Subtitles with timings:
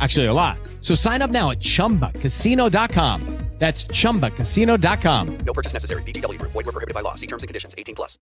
[0.00, 0.58] Actually, a lot.
[0.80, 3.40] So sign up now at chumbacasino.com.
[3.60, 5.38] That's chumbacasino.com.
[5.44, 6.02] No purchase necessary.
[6.04, 6.52] VGW Group.
[6.52, 7.14] Void were prohibited by law.
[7.14, 7.74] See terms and conditions.
[7.76, 8.18] 18 plus.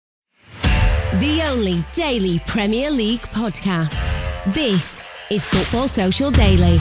[1.21, 4.15] The only daily Premier League podcast.
[4.55, 6.79] This is Football Social Daily.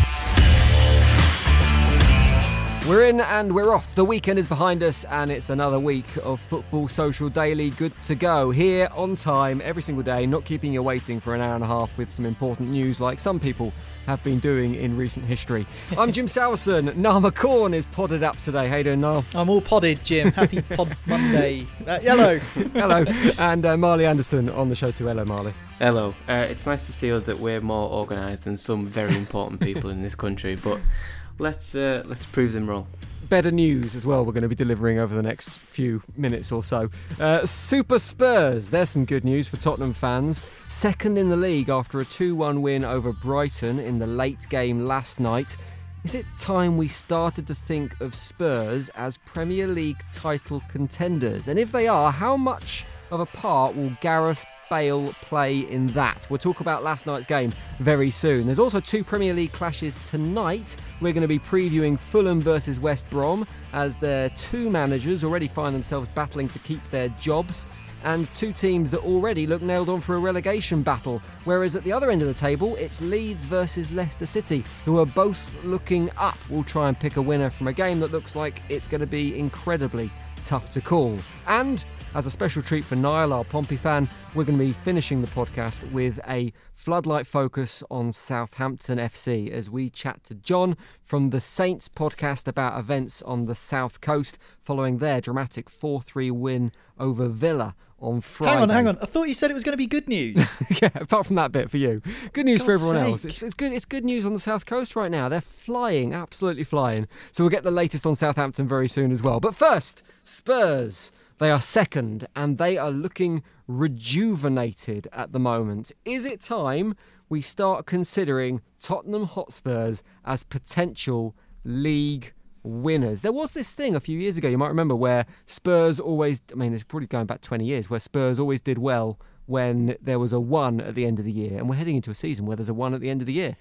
[2.87, 3.93] We're in and we're off.
[3.95, 7.71] The weekend is behind us, and it's another week of Football Social Daily.
[7.71, 8.51] Good to go.
[8.51, 11.67] Here on time, every single day, not keeping you waiting for an hour and a
[11.67, 13.73] half with some important news like some people
[14.05, 15.65] have been doing in recent history.
[15.97, 16.95] I'm Jim Sowerson.
[16.95, 18.67] Nama McCorn is podded up today.
[18.67, 19.25] How you doing, Niall?
[19.33, 20.31] I'm all podded, Jim.
[20.31, 21.67] Happy Pod Monday.
[21.85, 22.37] Uh, hello.
[22.37, 23.05] Hello.
[23.37, 25.07] And uh, Marley Anderson on the show too.
[25.07, 25.53] Hello, Marley.
[25.79, 26.13] Hello.
[26.27, 29.89] Uh, it's nice to see us that we're more organised than some very important people
[29.89, 30.79] in this country, but
[31.39, 32.87] let's uh, let's prove them wrong.
[33.29, 34.23] Better news as well.
[34.23, 36.89] We're going to be delivering over the next few minutes or so.
[37.19, 38.69] Uh, Super Spurs.
[38.69, 40.43] There's some good news for Tottenham fans.
[40.67, 45.19] Second in the league after a 2-1 win over Brighton in the late game last
[45.19, 45.57] night.
[46.03, 51.47] Is it time we started to think of Spurs as Premier League title contenders?
[51.47, 56.27] And if they are, how much of a part will Gareth Bale play in that?
[56.29, 58.45] We'll talk about last night's game very soon.
[58.45, 60.77] There's also two Premier League clashes tonight.
[61.01, 65.73] We're going to be previewing Fulham versus West Brom as their two managers already find
[65.73, 67.67] themselves battling to keep their jobs.
[68.03, 71.21] And two teams that already look nailed on for a relegation battle.
[71.45, 75.07] Whereas at the other end of the table, it's Leeds versus Leicester City, who are
[75.07, 76.37] both looking up.
[76.47, 79.07] We'll try and pick a winner from a game that looks like it's going to
[79.07, 80.11] be incredibly
[80.43, 81.17] tough to call.
[81.47, 81.83] And
[82.15, 85.27] as a special treat for Niall, our Pompey fan, we're going to be finishing the
[85.27, 91.41] podcast with a floodlight focus on Southampton FC as we chat to John from the
[91.41, 97.27] Saints podcast about events on the south coast following their dramatic 4 3 win over
[97.27, 98.53] Villa on Friday.
[98.53, 98.97] Hang on, hang on.
[99.01, 100.61] I thought you said it was going to be good news.
[100.81, 102.01] yeah, apart from that bit for you.
[102.31, 103.05] Good news for everyone sake.
[103.07, 103.25] else.
[103.25, 105.27] It's, it's good it's good news on the south coast right now.
[105.27, 107.09] They're flying, absolutely flying.
[107.33, 109.41] So we'll get the latest on Southampton very soon as well.
[109.41, 111.11] But first, Spurs.
[111.37, 115.91] They are second and they are looking rejuvenated at the moment.
[116.05, 116.95] Is it time
[117.27, 121.35] we start considering Tottenham Hotspurs as potential
[121.65, 123.21] league winners?
[123.21, 126.55] There was this thing a few years ago, you might remember, where Spurs always, I
[126.55, 130.31] mean, it's probably going back 20 years, where Spurs always did well when there was
[130.31, 131.57] a one at the end of the year.
[131.57, 133.33] And we're heading into a season where there's a one at the end of the
[133.33, 133.57] year.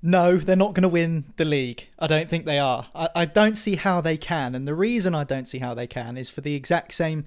[0.00, 1.88] No, they're not going to win the league.
[1.98, 2.86] I don't think they are.
[2.94, 4.54] I, I don't see how they can.
[4.54, 7.24] And the reason I don't see how they can is for the exact same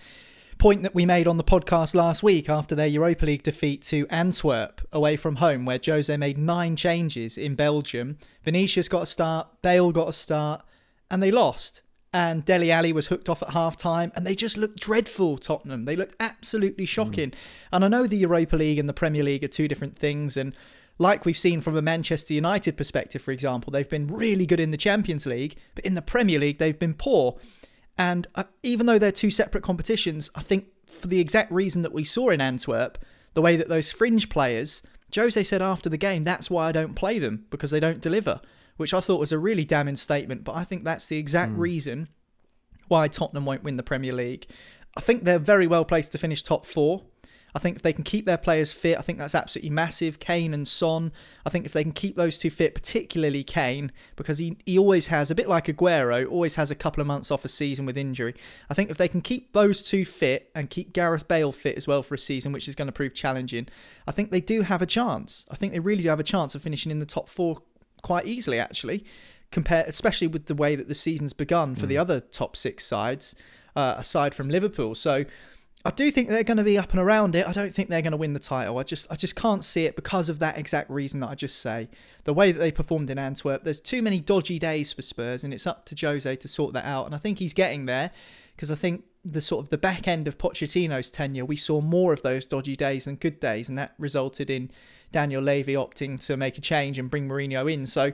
[0.58, 4.08] point that we made on the podcast last week after their Europa League defeat to
[4.10, 8.18] Antwerp away from home, where Jose made nine changes in Belgium.
[8.44, 10.64] Vinicius got a start, Bale got a start,
[11.10, 11.82] and they lost.
[12.14, 15.86] And Dele Alli was hooked off at half time, and they just looked dreadful, Tottenham.
[15.86, 16.90] They looked absolutely mm.
[16.90, 17.34] shocking.
[17.74, 20.56] And I know the Europa League and the Premier League are two different things, and
[21.02, 24.70] like we've seen from a Manchester United perspective, for example, they've been really good in
[24.70, 27.38] the Champions League, but in the Premier League, they've been poor.
[27.98, 31.92] And uh, even though they're two separate competitions, I think for the exact reason that
[31.92, 33.00] we saw in Antwerp,
[33.34, 34.84] the way that those fringe players,
[35.16, 38.40] Jose said after the game, that's why I don't play them, because they don't deliver,
[38.78, 40.44] which I thought was a really damning statement.
[40.44, 42.10] But I think that's the exact reason
[42.90, 44.46] why Tottenham won't win the Premier League.
[44.96, 47.04] I think they're very well placed to finish top four.
[47.54, 50.20] I think if they can keep their players fit, I think that's absolutely massive.
[50.20, 51.12] Kane and Son.
[51.46, 55.08] I think if they can keep those two fit, particularly Kane, because he, he always
[55.08, 57.98] has, a bit like Aguero, always has a couple of months off a season with
[57.98, 58.36] injury.
[58.70, 61.88] I think if they can keep those two fit and keep Gareth Bale fit as
[61.88, 63.68] well for a season, which is going to prove challenging,
[64.08, 65.46] I think they do have a chance.
[65.52, 67.58] I think they really do have a chance of finishing in the top four
[68.02, 69.06] quite easily, actually,
[69.52, 71.90] compare, especially with the way that the season's begun for mm.
[71.90, 73.36] the other top six sides,
[73.76, 74.96] uh, aside from Liverpool.
[74.96, 75.26] So
[75.84, 77.48] I do think they're going to be up and around it.
[77.48, 78.78] I don't think they're going to win the title.
[78.78, 81.60] I just I just can't see it because of that exact reason that I just
[81.60, 81.90] say.
[82.24, 85.54] The way that they performed in Antwerp, there's too many dodgy days for Spurs and
[85.54, 87.08] it's up to Jose to sort that out.
[87.08, 88.12] And I think he's getting there
[88.56, 92.14] because I think the sort of the back end of Pochettino's tenure, we saw more
[92.14, 94.72] of those dodgy days than good days and that resulted in
[95.12, 97.86] Daniel Levy opting to make a change and bring Mourinho in.
[97.86, 98.14] So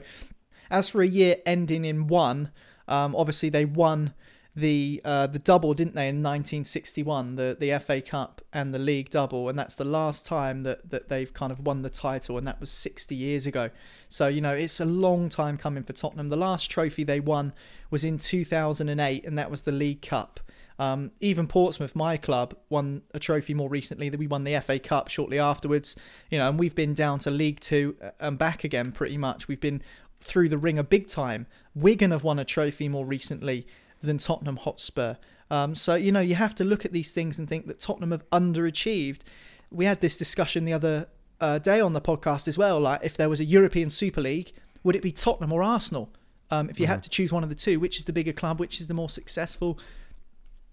[0.70, 2.50] as for a year ending in one,
[2.86, 4.14] um, obviously they won
[4.58, 9.10] the uh, the double, didn't they, in 1961, the the FA Cup and the league
[9.10, 12.46] double, and that's the last time that that they've kind of won the title, and
[12.46, 13.70] that was 60 years ago.
[14.08, 16.28] So you know it's a long time coming for Tottenham.
[16.28, 17.52] The last trophy they won
[17.90, 20.40] was in 2008, and that was the League Cup.
[20.80, 24.08] Um, even Portsmouth, my club, won a trophy more recently.
[24.08, 25.94] That we won the FA Cup shortly afterwards.
[26.30, 29.46] You know, and we've been down to League Two uh, and back again pretty much.
[29.46, 29.82] We've been
[30.20, 31.46] through the wringer big time.
[31.76, 33.68] Wigan have won a trophy more recently
[34.00, 35.16] than Tottenham Hotspur.
[35.50, 38.10] Um, so, you know, you have to look at these things and think that Tottenham
[38.10, 39.22] have underachieved.
[39.70, 41.08] We had this discussion the other
[41.40, 42.80] uh, day on the podcast as well.
[42.80, 44.52] Like, if there was a European Super League,
[44.82, 46.10] would it be Tottenham or Arsenal?
[46.50, 46.92] Um, if you mm-hmm.
[46.92, 48.94] had to choose one of the two, which is the bigger club, which is the
[48.94, 49.78] more successful?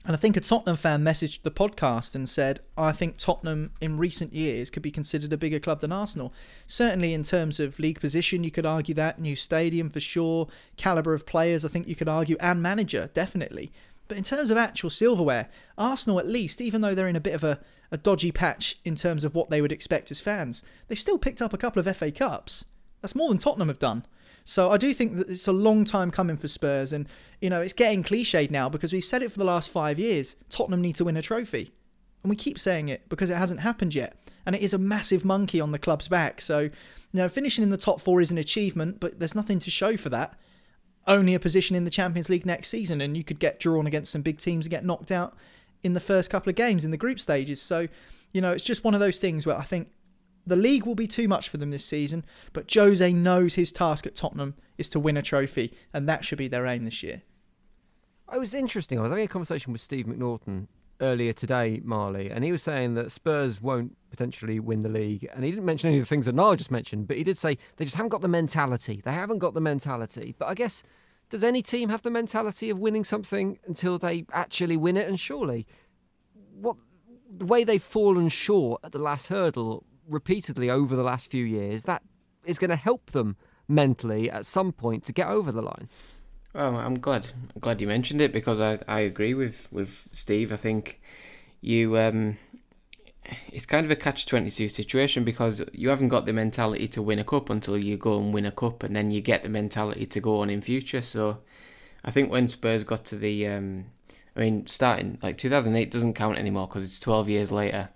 [0.07, 3.97] And I think a Tottenham fan messaged the podcast and said, I think Tottenham in
[3.97, 6.31] recent years could be considered a bigger club than Arsenal.
[6.67, 9.19] Certainly in terms of league position, you could argue that.
[9.19, 10.47] New stadium for sure.
[10.77, 12.37] Calibre of players, I think you could argue.
[12.39, 13.71] And manager, definitely.
[14.07, 17.33] But in terms of actual silverware, Arsenal at least, even though they're in a bit
[17.33, 17.59] of a,
[17.91, 21.41] a dodgy patch in terms of what they would expect as fans, they've still picked
[21.41, 22.65] up a couple of FA Cups.
[23.01, 24.05] That's more than Tottenham have done.
[24.47, 27.07] So I do think that it's a long time coming for Spurs, and
[27.41, 30.35] you know it's getting cliched now because we've said it for the last five years.
[30.49, 31.73] Tottenham need to win a trophy,
[32.23, 34.15] and we keep saying it because it hasn't happened yet,
[34.45, 36.39] and it is a massive monkey on the club's back.
[36.41, 36.71] So you
[37.11, 40.09] know finishing in the top four is an achievement, but there's nothing to show for
[40.09, 40.37] that.
[41.07, 44.11] Only a position in the Champions League next season, and you could get drawn against
[44.11, 45.35] some big teams and get knocked out
[45.83, 47.59] in the first couple of games in the group stages.
[47.59, 47.87] So
[48.31, 49.89] you know it's just one of those things where I think
[50.45, 54.05] the league will be too much for them this season, but Jose knows his task
[54.05, 57.21] at Tottenham is to win a trophy, and that should be their aim this year.
[58.33, 58.99] It was interesting.
[58.99, 60.67] I was having a conversation with Steve McNaughton
[61.01, 65.27] earlier today, Marley, and he was saying that Spurs won't potentially win the league.
[65.33, 67.37] And he didn't mention any of the things that Niall just mentioned, but he did
[67.37, 69.01] say they just haven't got the mentality.
[69.03, 70.35] They haven't got the mentality.
[70.37, 70.83] But I guess,
[71.29, 75.07] does any team have the mentality of winning something until they actually win it?
[75.07, 75.67] And surely,
[76.53, 76.77] what
[77.29, 81.83] the way they've fallen short at the last hurdle repeatedly over the last few years,
[81.83, 82.01] that
[82.45, 83.37] is going to help them
[83.67, 85.89] mentally at some point to get over the line.
[86.53, 87.27] Well, I'm glad.
[87.53, 90.53] I'm glad you mentioned it because I, I agree with, with Steve.
[90.53, 91.01] I think
[91.59, 92.37] you um,
[93.51, 97.01] it's kind of a catch twenty two situation because you haven't got the mentality to
[97.01, 99.49] win a cup until you go and win a cup, and then you get the
[99.49, 101.01] mentality to go on in future.
[101.01, 101.39] So,
[102.05, 103.85] I think when Spurs got to the, um,
[104.35, 107.89] I mean, starting like two thousand eight doesn't count anymore because it's twelve years later.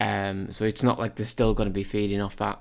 [0.00, 2.60] Um, so it's not like they're still going to be feeding off that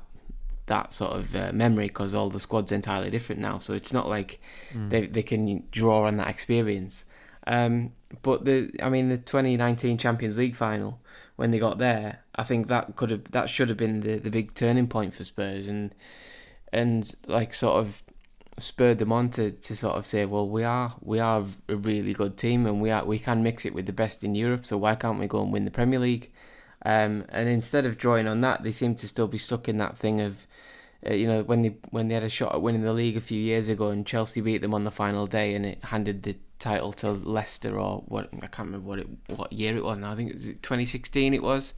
[0.67, 3.59] that sort of uh, memory because all the squad's entirely different now.
[3.59, 4.39] So it's not like
[4.73, 4.89] mm.
[4.89, 7.05] they they can draw on that experience.
[7.45, 7.91] Um,
[8.21, 10.99] but the I mean the 2019 Champions League final
[11.35, 14.29] when they got there, I think that could have that should have been the, the
[14.29, 15.93] big turning point for Spurs and
[16.71, 18.03] and like sort of
[18.59, 22.13] spurred them on to, to sort of say, well, we are we are a really
[22.13, 24.65] good team and we are we can mix it with the best in Europe.
[24.65, 26.31] So why can't we go and win the Premier League?
[26.85, 29.97] Um, and instead of drawing on that, they seem to still be stuck in that
[29.97, 30.45] thing of,
[31.09, 33.21] uh, you know, when they when they had a shot at winning the league a
[33.21, 36.35] few years ago, and Chelsea beat them on the final day, and it handed the
[36.59, 40.11] title to Leicester or what I can't remember what it what year it was now.
[40.11, 41.33] I think it was 2016.
[41.33, 41.73] It was.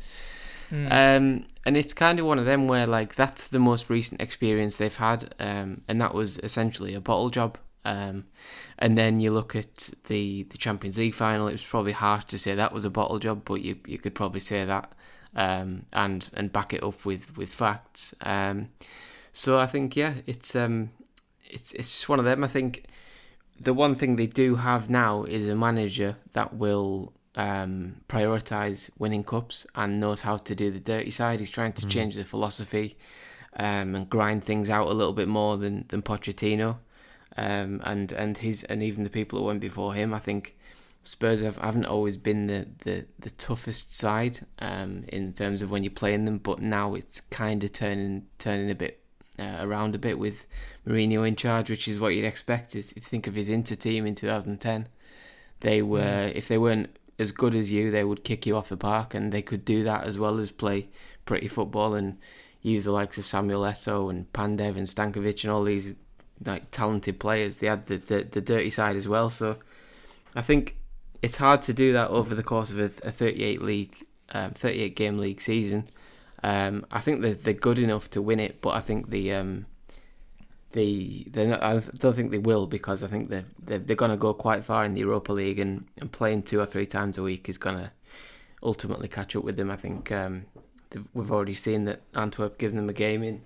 [0.71, 0.85] Mm.
[0.85, 4.77] Um, and it's kind of one of them where like that's the most recent experience
[4.77, 7.57] they've had, um, and that was essentially a bottle job.
[7.86, 8.25] Um,
[8.80, 11.48] and then you look at the, the Champions League final.
[11.48, 14.15] It was probably harsh to say that was a bottle job, but you you could
[14.15, 14.92] probably say that
[15.36, 18.13] um, and and back it up with with facts.
[18.22, 18.70] Um,
[19.32, 20.92] so I think yeah, it's um,
[21.46, 22.44] it's it's just one of them.
[22.44, 22.86] I think
[23.60, 29.24] the one thing they do have now is a manager that will um, prioritize winning
[29.24, 31.39] cups and knows how to do the dirty side.
[31.39, 31.89] He's trying to mm.
[31.89, 32.98] change the philosophy
[33.58, 36.77] um, and grind things out a little bit more than than Pochettino
[37.38, 40.13] um, and and his and even the people who went before him.
[40.13, 40.56] I think
[41.06, 45.84] Spurs have, haven't always been the, the, the toughest side um, in terms of when
[45.84, 49.01] you're playing them, but now it's kind of turning turning a bit
[49.38, 50.48] uh, around a bit with
[50.88, 52.75] Mourinho in charge, which is what you'd expect.
[52.75, 54.88] If you think of his Inter team in 2010,
[55.60, 56.36] they were mm.
[56.36, 59.32] if they weren't as good as you, they would kick you off the park, and
[59.32, 60.89] they could do that as well as play
[61.25, 62.18] pretty football and
[62.62, 65.96] use the likes of Samuel Eto'o and Pandev and Stankovic and all these
[66.44, 67.58] like talented players.
[67.58, 69.30] They had the, the, the dirty side as well.
[69.30, 69.58] So
[70.36, 70.77] I think
[71.22, 74.96] it's hard to do that over the course of a, a 38 league, um, 38
[74.96, 75.88] game league season.
[76.44, 79.65] Um, I think they're, they're good enough to win it, but I think the um,
[80.74, 84.18] the they I don't think they will because I think they're they're, they're going to
[84.18, 87.24] go quite far in the Europa League and, and playing two or three times a
[87.24, 87.92] week is going to
[88.62, 89.72] ultimately catch up with them.
[89.72, 90.46] I think um,
[91.13, 93.42] we've already seen that Antwerp given them a game in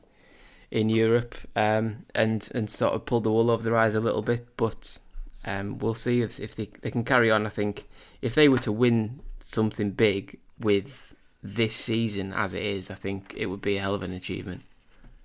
[0.72, 4.22] in Europe um, and and sort of pulled the wool over their eyes a little
[4.22, 5.00] bit, but
[5.46, 7.46] um, we'll see if if they they can carry on.
[7.46, 7.88] I think
[8.22, 13.34] if they were to win something big with this season as it is, I think
[13.36, 14.64] it would be a hell of an achievement.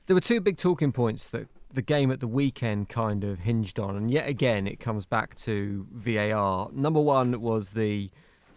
[0.06, 3.78] There were two big talking points that the game at the weekend kind of hinged
[3.78, 6.70] on, and yet again it comes back to VAR.
[6.72, 8.10] Number one was the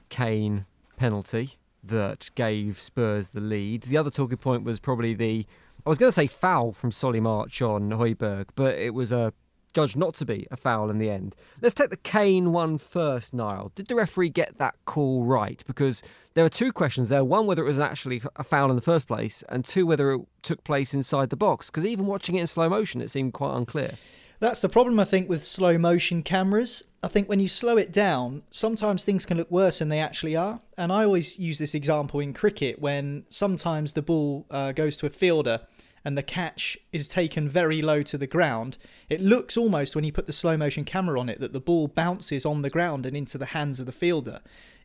[0.09, 0.65] Kane
[0.97, 1.51] penalty
[1.83, 3.83] that gave Spurs the lead.
[3.83, 5.45] The other talking point was probably the
[5.87, 9.31] I was going to say foul from Solly March on Højbjerg, but it was a
[9.73, 11.33] judged not to be a foul in the end.
[11.61, 13.71] Let's take the Kane one first, Niall.
[13.73, 15.63] Did the referee get that call right?
[15.65, 16.03] Because
[16.33, 17.23] there are two questions there.
[17.23, 20.21] One, whether it was actually a foul in the first place, and two, whether it
[20.41, 21.69] took place inside the box.
[21.69, 23.93] Because even watching it in slow motion, it seemed quite unclear.
[24.41, 26.83] That's the problem, I think, with slow motion cameras.
[27.03, 30.35] I think when you slow it down, sometimes things can look worse than they actually
[30.35, 30.59] are.
[30.77, 35.05] And I always use this example in cricket when sometimes the ball uh, goes to
[35.05, 35.61] a fielder
[36.03, 38.77] and the catch is taken very low to the ground,
[39.09, 41.87] it looks almost when you put the slow motion camera on it that the ball
[41.87, 44.39] bounces on the ground and into the hands of the fielder.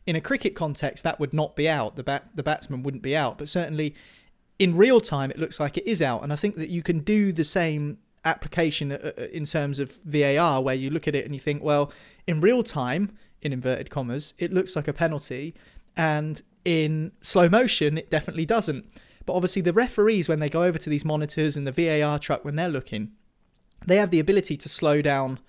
[0.05, 1.95] In a cricket context, that would not be out.
[1.95, 3.95] The bat, the batsman wouldn't be out, but certainly
[4.59, 6.23] in real time, it looks like it is out.
[6.23, 9.99] And I think that you can do the same application uh, uh, in terms of
[10.05, 11.91] VAR, where you look at it and you think, well,
[12.27, 15.53] in real time, in inverted commas, it looks like a penalty,
[15.95, 18.85] and in slow motion, it definitely doesn't.
[19.25, 22.43] But obviously, the referees, when they go over to these monitors and the VAR truck,
[22.43, 23.11] when they're looking,
[23.85, 25.39] they have the ability to slow down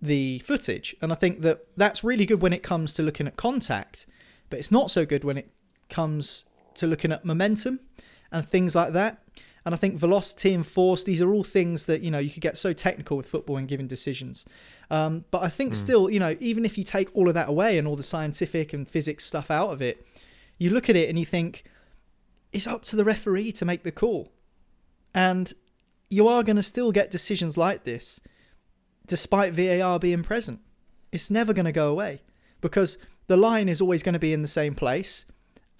[0.00, 0.96] the footage.
[1.00, 4.06] And I think that that's really good when it comes to looking at contact,
[4.50, 5.50] but it's not so good when it
[5.88, 6.44] comes
[6.74, 7.80] to looking at momentum
[8.30, 9.22] and things like that.
[9.64, 12.42] And I think velocity and force, these are all things that, you know, you could
[12.42, 14.44] get so technical with football and giving decisions.
[14.90, 15.76] Um, but I think mm.
[15.76, 18.72] still, you know, even if you take all of that away and all the scientific
[18.72, 20.04] and physics stuff out of it,
[20.58, 21.64] you look at it and you think,
[22.52, 24.32] it's up to the referee to make the call.
[25.14, 25.52] And
[26.10, 28.20] you are going to still get decisions like this
[29.06, 30.60] despite VAR being present.
[31.10, 32.22] It's never going to go away
[32.60, 35.24] because the line is always going to be in the same place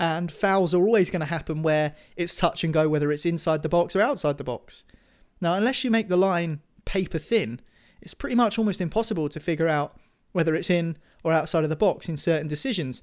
[0.02, 3.62] and fouls are always going to happen where it's touch and go, whether it's inside
[3.62, 4.82] the box or outside the box.
[5.40, 7.61] Now, unless you make the line paper thin,
[8.00, 9.97] it's pretty much almost impossible to figure out
[10.32, 13.00] whether it's in or outside of the box in certain decisions.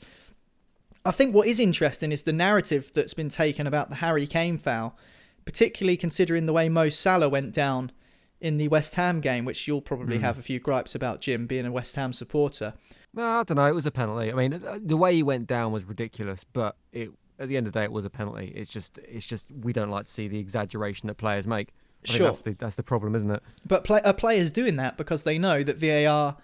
[1.06, 4.58] I think what is interesting is the narrative that's been taken about the Harry Kane
[4.58, 4.98] foul,
[5.46, 7.94] particularly considering the way Mo Salah went down
[8.42, 10.22] in the West Ham game, which you'll probably mm.
[10.22, 12.74] have a few gripes about, Jim, being a West Ham supporter.
[13.18, 13.66] I don't know.
[13.66, 14.32] It was a penalty.
[14.32, 17.68] I mean, uh, the way he went down was ridiculous, but it, at the end
[17.68, 18.54] of the day, it was a penalty.
[18.56, 21.74] It's just, it's just we don't like to see the exaggeration that players make.
[22.08, 22.28] I sure.
[22.28, 23.44] that's the that's the problem, isn't it?
[23.66, 26.38] But play, a player's doing that because they know that VAR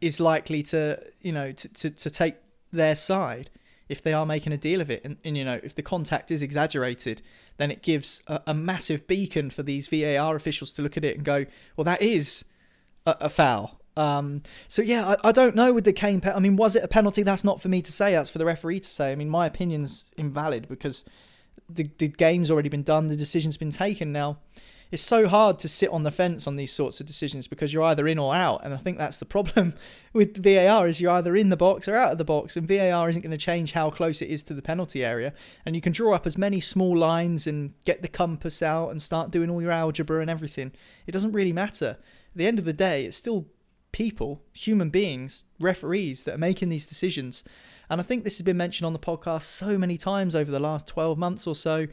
[0.00, 2.36] is likely to, you know, to, to, to take
[2.72, 3.50] their side
[3.88, 5.04] if they are making a deal of it.
[5.04, 7.22] And, and you know, if the contact is exaggerated,
[7.56, 11.16] then it gives a, a, massive beacon for these VAR officials to look at it
[11.16, 11.46] and go,
[11.76, 12.44] well, that is
[13.06, 13.77] a, a foul.
[13.98, 16.20] Um, so yeah, I, I, don't know with the Kane.
[16.20, 17.24] Pe- I mean, was it a penalty?
[17.24, 18.12] That's not for me to say.
[18.12, 19.10] That's for the referee to say.
[19.10, 21.04] I mean, my opinion's invalid because
[21.68, 23.08] the the game's already been done.
[23.08, 24.12] The decision's been taken.
[24.12, 24.38] Now,
[24.90, 27.82] it's so hard to sit on the fence on these sorts of decisions because you're
[27.82, 29.74] either in or out and i think that's the problem
[30.14, 33.08] with var is you're either in the box or out of the box and var
[33.08, 35.32] isn't going to change how close it is to the penalty area
[35.66, 39.02] and you can draw up as many small lines and get the compass out and
[39.02, 40.72] start doing all your algebra and everything
[41.06, 43.46] it doesn't really matter at the end of the day it's still
[43.98, 47.42] people human beings referees that are making these decisions
[47.90, 50.60] and i think this has been mentioned on the podcast so many times over the
[50.60, 51.88] last 12 months or so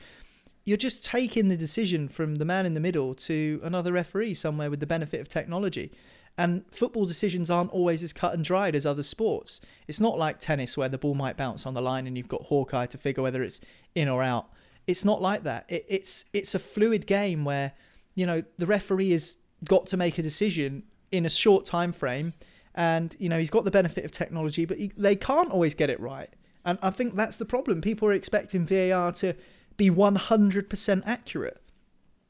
[0.65, 4.69] you're just taking the decision from the man in the middle to another referee somewhere
[4.69, 5.91] with the benefit of technology.
[6.38, 9.62] And football decisions aren't always as cut and dried as other sports.
[9.88, 12.41] It's not like tennis where the ball might bounce on the line and you've got
[12.41, 13.62] Hawkeye to figure whether it's
[13.93, 14.50] in or out.
[14.88, 15.65] It's not like that.
[15.69, 17.71] It, it's it's a fluid game where
[18.15, 22.33] you know the referee has got to make a decision in a short time frame,
[22.74, 25.89] and you know he's got the benefit of technology, but he, they can't always get
[25.89, 26.29] it right.
[26.65, 27.81] And I think that's the problem.
[27.81, 29.35] People are expecting VAR to
[29.77, 31.62] be 100% accurate.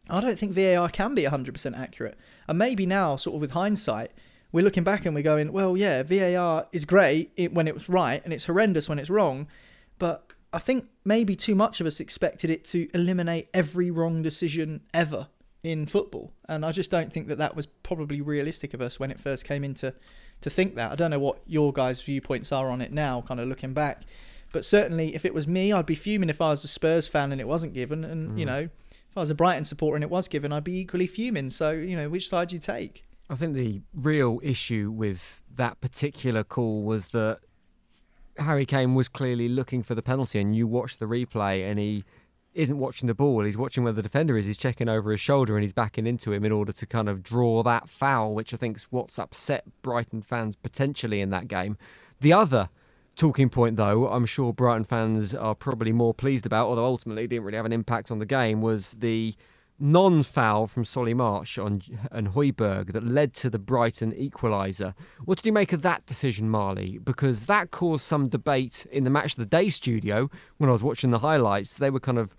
[0.10, 2.18] I don't think VAR can be 100% accurate.
[2.48, 4.12] And maybe now, sort of with hindsight,
[4.52, 8.22] we're looking back and we're going, well, yeah, VAR is great when it was right
[8.24, 9.48] and it's horrendous when it's wrong.
[10.00, 14.82] But I think maybe too much of us expected it to eliminate every wrong decision
[14.94, 15.28] ever
[15.66, 16.34] in football.
[16.48, 19.46] And I just don't think that that was probably realistic of us when it first
[19.46, 19.94] came into
[20.42, 20.92] to think that.
[20.92, 24.04] I don't know what your guys' viewpoints are on it now, kind of looking back.
[24.52, 27.32] But certainly, if it was me, I'd be fuming if I was a Spurs fan
[27.32, 28.04] and it wasn't given.
[28.04, 28.40] And, mm.
[28.40, 31.08] you know, if I was a Brighton supporter and it was given, I'd be equally
[31.08, 31.50] fuming.
[31.50, 33.04] So, you know, which side do you take?
[33.30, 37.40] I think the real issue with that particular call was that
[38.38, 42.04] Harry Kane was clearly looking for the penalty, and you watch the replay, and he
[42.56, 43.44] isn't watching the ball.
[43.44, 44.46] He's watching where the defender is.
[44.46, 47.22] He's checking over his shoulder and he's backing into him in order to kind of
[47.22, 51.78] draw that foul, which I think is what's upset Brighton fans potentially in that game.
[52.22, 52.70] The other
[53.16, 57.28] talking point, though, I'm sure Brighton fans are probably more pleased about, although ultimately it
[57.28, 59.36] didn't really have an impact on the game, was the
[59.78, 64.94] non-foul from Solly March on and Højbjerg that led to the Brighton equaliser.
[65.26, 66.98] What did you make of that decision, Marley?
[66.98, 70.84] Because that caused some debate in the Match of the Day studio when I was
[70.84, 71.78] watching the highlights.
[71.78, 72.36] They were kind of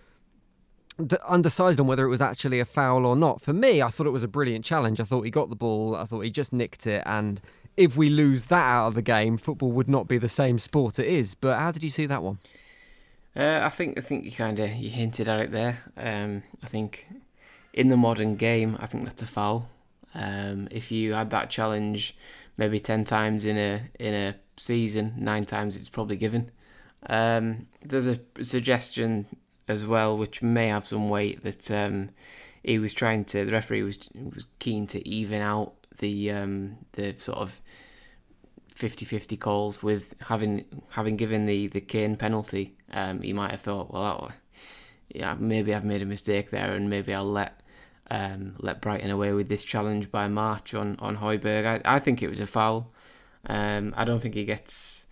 [1.29, 3.43] undecided on whether it was actually a foul or not.
[3.43, 4.99] For me, I thought it was a brilliant challenge.
[4.99, 5.95] I thought he got the ball.
[5.95, 7.03] I thought he just nicked it.
[7.05, 7.41] And
[7.77, 10.99] if we lose that out of the game, football would not be the same sport
[10.99, 11.35] it is.
[11.35, 12.39] But how did you see that one?
[13.37, 15.81] Uh, I think I think you kind of you hinted at it there.
[15.99, 17.07] Um, I think
[17.77, 19.69] in the modern game, I think that's a foul.
[20.15, 22.17] Um, if you had that challenge
[22.57, 26.51] maybe ten times in a in a season, nine times it's probably given.
[27.09, 29.27] Um, there's a suggestion
[29.69, 32.11] as well, which may have some weight, that um,
[32.63, 33.45] he was trying to.
[33.45, 37.61] The referee was was keen to even out the um, the sort of
[38.75, 42.75] 50-50 calls with having having given the the Kane penalty.
[42.93, 44.33] Um, he might have thought, well,
[45.15, 47.61] yeah, maybe I've made a mistake there, and maybe I'll let
[48.11, 51.67] um, let Brighton away with this challenge by March on on Højbjerg.
[51.85, 52.93] I, I think it was a foul.
[53.47, 55.05] Um, I don't think he gets.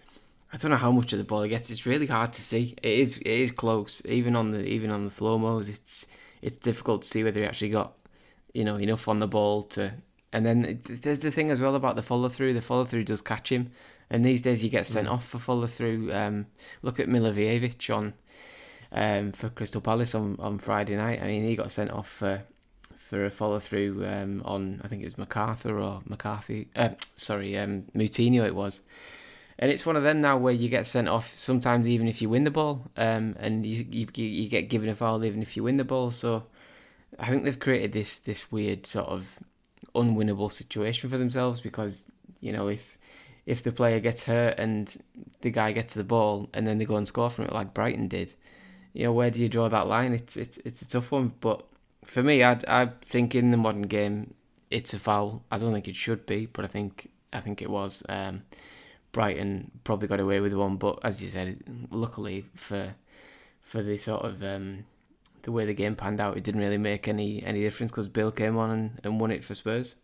[0.53, 1.71] I don't know how much of the ball he gets.
[1.71, 2.75] It's really hard to see.
[2.83, 4.03] It is it is close.
[4.05, 6.07] Even on the even on the slow mos, it's
[6.43, 7.95] it's difficult to see whether he actually got
[8.53, 9.95] you know enough on the ball to.
[10.33, 12.55] And then there's the thing as well about the follow through.
[12.55, 13.71] The follow through does catch him,
[14.11, 15.13] and these days you get sent mm.
[15.13, 16.13] off for follow through.
[16.13, 16.47] Um,
[16.83, 18.15] look at Milivojevic on
[18.91, 21.23] um, for Crystal Palace on, on Friday night.
[21.23, 22.43] I mean, he got sent off for
[23.05, 26.69] for a follow through um, on I think it was MacArthur or McCarthy.
[26.75, 28.81] Uh, sorry, um, Moutinho it was.
[29.59, 32.29] And it's one of them now where you get sent off sometimes even if you
[32.29, 35.63] win the ball, um, and you, you you get given a foul even if you
[35.63, 36.11] win the ball.
[36.11, 36.45] So
[37.19, 39.39] I think they've created this this weird sort of
[39.95, 42.07] unwinnable situation for themselves because
[42.41, 42.99] you know if
[43.47, 44.97] if the player gets hurt and
[45.43, 48.09] the guy gets the ball and then they go and score from it like Brighton
[48.09, 48.33] did,
[48.95, 50.15] you know where do you draw that line?
[50.15, 51.67] It's it's it's a tough one, but
[52.05, 54.35] for me, I I think in the modern game,
[54.71, 55.45] it's a foul.
[55.51, 58.03] I don't think it should be, but I think I think it was.
[58.09, 58.43] Um,
[59.13, 62.95] Brighton probably got away with one, but as you said, luckily for
[63.61, 64.85] for the sort of um,
[65.43, 68.33] the way the game panned out, it didn't really make any any difference because Bale
[68.33, 69.97] came on and, and won it for Spurs.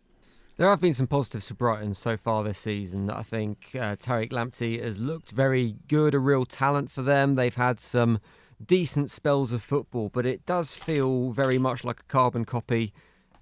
[0.57, 3.09] There have been some positives for Brighton so far this season.
[3.09, 7.35] I think uh, Tariq Lamptey has looked very good, a real talent for them.
[7.35, 8.19] They've had some
[8.67, 12.93] decent spells of football, but it does feel very much like a carbon copy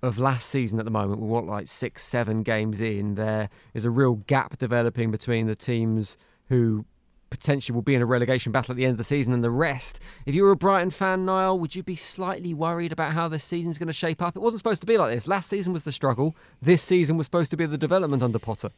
[0.01, 1.19] of last season at the moment.
[1.19, 3.15] We're what, like six, seven games in.
[3.15, 6.85] There is a real gap developing between the teams who
[7.29, 9.51] potentially will be in a relegation battle at the end of the season and the
[9.51, 10.01] rest.
[10.25, 13.43] If you were a Brighton fan, Niall, would you be slightly worried about how this
[13.43, 14.35] season's going to shape up?
[14.35, 15.27] It wasn't supposed to be like this.
[15.27, 16.35] Last season was the struggle.
[16.61, 18.69] This season was supposed to be the development under Potter.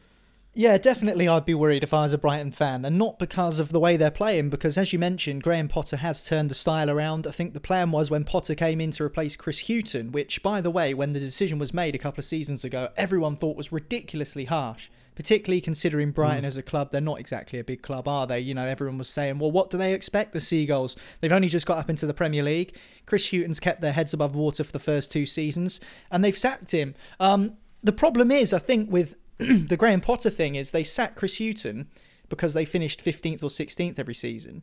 [0.54, 3.72] Yeah, definitely I'd be worried if I was a Brighton fan, and not because of
[3.72, 7.26] the way they're playing, because as you mentioned, Graham Potter has turned the style around.
[7.26, 10.60] I think the plan was when Potter came in to replace Chris Hughton, which, by
[10.60, 13.72] the way, when the decision was made a couple of seasons ago, everyone thought was
[13.72, 16.48] ridiculously harsh, particularly considering Brighton mm.
[16.48, 16.92] as a club.
[16.92, 18.42] They're not exactly a big club, are they?
[18.42, 20.98] You know, everyone was saying, well, what do they expect, the Seagulls?
[21.22, 22.76] They've only just got up into the Premier League.
[23.06, 25.80] Chris Hughton's kept their heads above water for the first two seasons,
[26.12, 26.94] and they've sacked him.
[27.22, 29.16] Um, the problem is, I think, with
[29.68, 31.88] the Graham Potter thing is they sacked Chris Hughton
[32.30, 34.62] because they finished 15th or 16th every season.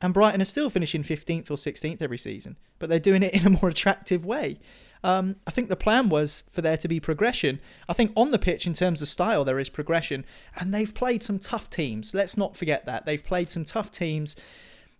[0.00, 3.46] And Brighton are still finishing 15th or 16th every season, but they're doing it in
[3.46, 4.58] a more attractive way.
[5.04, 7.60] Um, I think the plan was for there to be progression.
[7.88, 10.24] I think on the pitch, in terms of style, there is progression.
[10.56, 12.14] And they've played some tough teams.
[12.14, 13.04] Let's not forget that.
[13.04, 14.36] They've played some tough teams.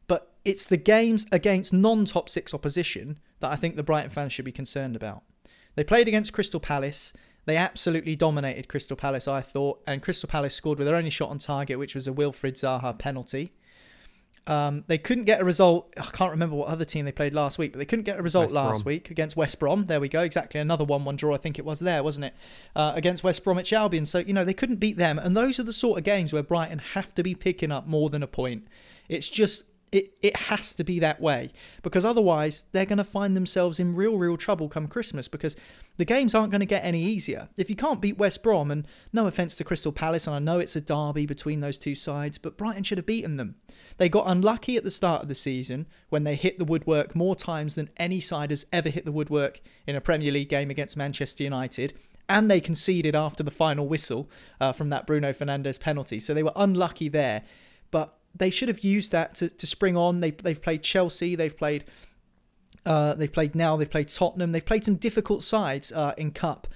[0.09, 4.33] But it's the games against non top six opposition that I think the Brighton fans
[4.33, 5.23] should be concerned about.
[5.77, 7.13] They played against Crystal Palace.
[7.45, 11.31] They absolutely dominated Crystal Palace, I thought, and Crystal Palace scored with their only shot
[11.31, 13.53] on target, which was a Wilfried Zaha penalty.
[14.47, 15.93] Um, they couldn't get a result.
[15.97, 18.23] I can't remember what other team they played last week, but they couldn't get a
[18.23, 18.93] result West last Brom.
[18.93, 19.85] week against West Brom.
[19.87, 21.35] There we go, exactly another one-one draw.
[21.35, 22.35] I think it was there, wasn't it?
[22.75, 24.05] Uh, against West Bromwich Albion.
[24.05, 26.43] So you know they couldn't beat them, and those are the sort of games where
[26.43, 28.67] Brighton have to be picking up more than a point.
[29.09, 31.53] It's just it it has to be that way
[31.83, 35.55] because otherwise they're going to find themselves in real real trouble come Christmas because
[35.99, 37.49] the games aren't going to get any easier.
[37.57, 40.59] If you can't beat West Brom, and no offence to Crystal Palace, and I know
[40.59, 43.57] it's a derby between those two sides, but Brighton should have beaten them.
[43.99, 47.37] They got unlucky at the start of the season when they hit the woodwork more
[47.37, 50.97] times than any side has ever hit the woodwork in a Premier League game against
[50.97, 51.95] Manchester United.
[52.29, 56.21] And they conceded after the final whistle uh, from that Bruno Fernandes penalty.
[56.21, 57.43] So they were unlucky there.
[57.91, 60.21] But they should have used that to, to spring on.
[60.21, 61.85] They, they've played Chelsea, they've played
[62.85, 63.77] uh, they've played now.
[63.77, 64.53] They've played Tottenham.
[64.53, 66.67] They've played some difficult sides uh, in cup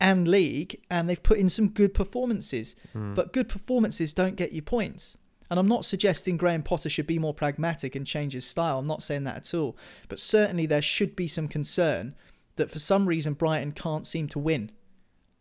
[0.00, 2.76] and league, and they've put in some good performances.
[2.92, 3.14] Hmm.
[3.14, 5.18] But good performances don't get you points.
[5.50, 8.78] And I'm not suggesting Graham Potter should be more pragmatic and change his style.
[8.78, 9.76] I'm not saying that at all.
[10.08, 12.14] But certainly there should be some concern
[12.54, 14.70] that for some reason Brighton can't seem to win.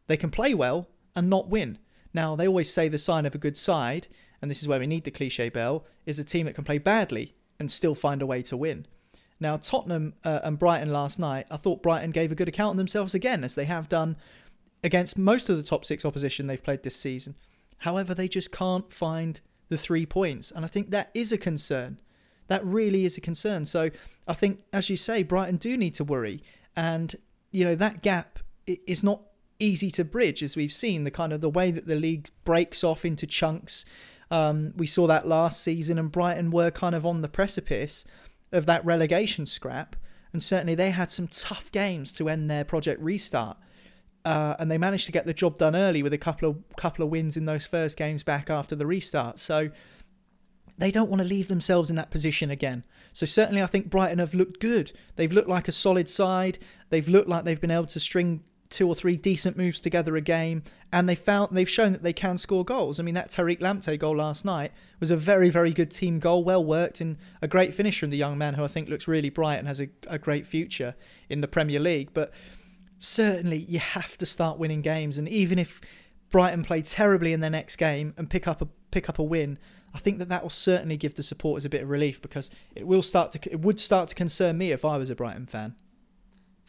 [0.07, 1.77] They can play well and not win.
[2.11, 4.07] Now, they always say the sign of a good side,
[4.41, 6.79] and this is where we need the cliche bell, is a team that can play
[6.79, 8.87] badly and still find a way to win.
[9.39, 12.77] Now, Tottenham uh, and Brighton last night, I thought Brighton gave a good account of
[12.77, 14.17] themselves again, as they have done
[14.83, 17.35] against most of the top six opposition they've played this season.
[17.79, 21.99] However, they just can't find the three points, and I think that is a concern.
[22.47, 23.65] That really is a concern.
[23.65, 23.91] So
[24.27, 26.43] I think, as you say, Brighton do need to worry,
[26.75, 27.15] and
[27.51, 29.21] you know that gap is not
[29.59, 31.03] easy to bridge, as we've seen.
[31.03, 33.85] The kind of the way that the league breaks off into chunks.
[34.31, 38.05] Um, we saw that last season, and Brighton were kind of on the precipice
[38.51, 39.95] of that relegation scrap,
[40.33, 43.57] and certainly they had some tough games to end their project restart.
[44.25, 47.05] Uh, and they managed to get the job done early with a couple of couple
[47.05, 49.39] of wins in those first games back after the restart.
[49.39, 49.69] So
[50.77, 52.83] they don't want to leave themselves in that position again.
[53.13, 54.91] So certainly, I think Brighton have looked good.
[55.15, 56.59] They've looked like a solid side.
[56.89, 60.21] They've looked like they've been able to string two or three decent moves together a
[60.21, 62.99] game, and they found they've shown that they can score goals.
[62.99, 66.43] I mean, that Tariq Lamptey goal last night was a very, very good team goal,
[66.43, 69.29] well worked, and a great finish from the young man who I think looks really
[69.29, 70.95] bright and has a, a great future
[71.29, 72.09] in the Premier League.
[72.13, 72.31] But
[72.99, 75.81] certainly, you have to start winning games, and even if
[76.29, 79.57] Brighton play terribly in their next game and pick up a pick up a win,
[79.93, 82.85] I think that that will certainly give the supporters a bit of relief because it
[82.85, 85.75] will start to it would start to concern me if I was a Brighton fan.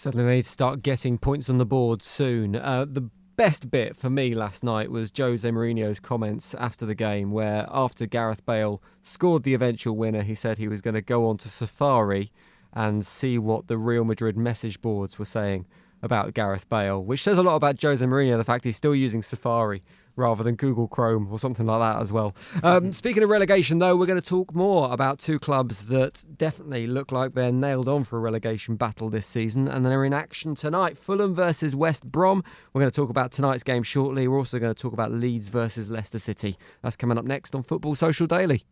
[0.00, 2.56] Certainly, they need to start getting points on the board soon.
[2.56, 7.32] Uh, the best bit for me last night was Jose Mourinho's comments after the game,
[7.32, 11.26] where after Gareth Bale scored the eventual winner, he said he was going to go
[11.26, 12.32] on to Safari
[12.72, 15.66] and see what the Real Madrid message boards were saying
[16.00, 19.20] about Gareth Bale, which says a lot about Jose Mourinho, the fact he's still using
[19.20, 19.82] Safari
[20.16, 22.34] rather than Google Chrome or something like that as well.
[22.62, 26.86] Um, speaking of relegation, though, we're going to talk more about two clubs that definitely
[26.86, 30.54] look like they're nailed on for a relegation battle this season, and they're in action
[30.54, 30.98] tonight.
[30.98, 32.42] Fulham versus West Brom.
[32.72, 34.28] We're going to talk about tonight's game shortly.
[34.28, 36.56] We're also going to talk about Leeds versus Leicester City.
[36.82, 38.62] That's coming up next on Football Social Daily.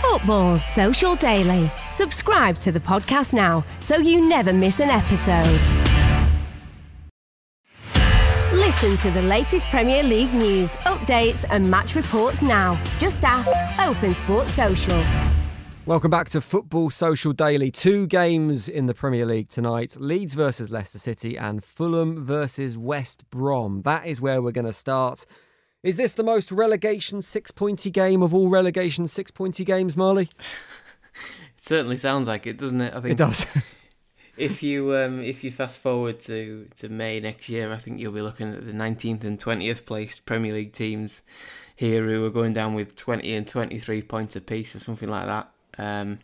[0.00, 1.70] Football Social Daily.
[1.92, 5.93] Subscribe to the podcast now so you never miss an episode.
[8.74, 12.82] Listen to the latest Premier League news, updates, and match reports now.
[12.98, 15.00] Just ask Open Sport Social.
[15.86, 17.70] Welcome back to Football Social Daily.
[17.70, 23.30] Two games in the Premier League tonight Leeds versus Leicester City and Fulham versus West
[23.30, 23.82] Brom.
[23.82, 25.24] That is where we're going to start.
[25.84, 30.28] Is this the most relegation six pointy game of all relegation six pointy games, Marley?
[31.56, 32.92] It certainly sounds like it, doesn't it?
[32.92, 33.46] I think It does.
[34.36, 38.12] if you um, if you fast forward to, to May next year, I think you'll
[38.12, 41.22] be looking at the 19th and 20th placed Premier League teams
[41.76, 45.50] here who are going down with 20 and 23 points apiece or something like that.
[45.78, 46.20] Um,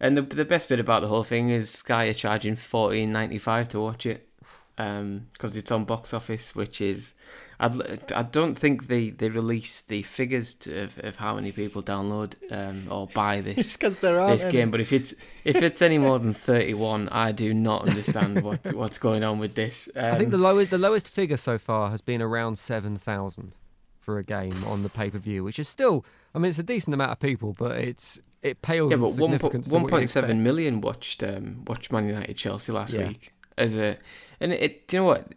[0.00, 3.80] and the the best bit about the whole thing is Sky are charging 14.95 to
[3.80, 4.28] watch it
[4.76, 7.14] because it's on box office, which is
[7.62, 11.82] I'd, I don't think they, they release the figures to, of, of how many people
[11.82, 14.52] download um, or buy this It's 'cause there aren't this any.
[14.52, 14.70] game.
[14.70, 18.74] But if it's if it's any more than thirty one, I do not understand what
[18.74, 19.88] what's going on with this.
[19.94, 23.56] Um, I think the lowest the lowest figure so far has been around seven thousand
[23.98, 26.62] for a game on the pay per view, which is still I mean it's a
[26.64, 29.92] decent amount of people, but it's it pales yeah, but one significance to one what
[29.92, 30.44] you'd point seven expect.
[30.44, 33.06] million watched um, watched Man United Chelsea last Yeah.
[33.08, 33.96] week as a
[34.40, 34.88] and it.
[34.88, 35.28] Do you know what?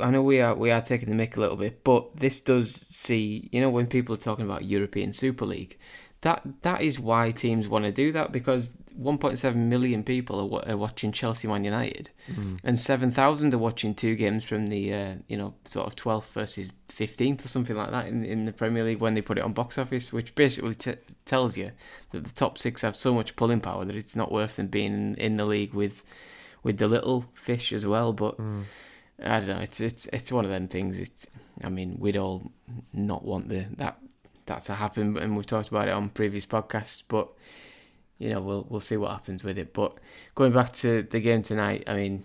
[0.00, 2.72] I know we are we are taking the mick a little bit, but this does
[2.90, 5.78] see you know when people are talking about European Super League,
[6.20, 10.76] that that is why teams want to do that because 1.7 million people are, are
[10.76, 12.58] watching Chelsea Man United, Mm.
[12.64, 16.70] and 7,000 are watching two games from the uh, you know sort of 12th versus
[16.88, 19.52] 15th or something like that in in the Premier League when they put it on
[19.52, 21.70] box office, which basically t- tells you
[22.12, 24.92] that the top six have so much pulling power that it's not worth them being
[24.92, 26.02] in, in the league with
[26.62, 28.12] with the little fish as well.
[28.12, 28.36] But
[29.22, 29.60] I don't know.
[29.60, 30.98] It's it's it's one of them things.
[30.98, 31.26] It's
[31.62, 32.50] I mean we'd all
[32.92, 33.98] not want the that
[34.46, 37.02] that to happen, and we've talked about it on previous podcasts.
[37.06, 37.28] But
[38.18, 39.72] you know we'll we'll see what happens with it.
[39.72, 39.94] But
[40.34, 42.24] going back to the game tonight, I mean.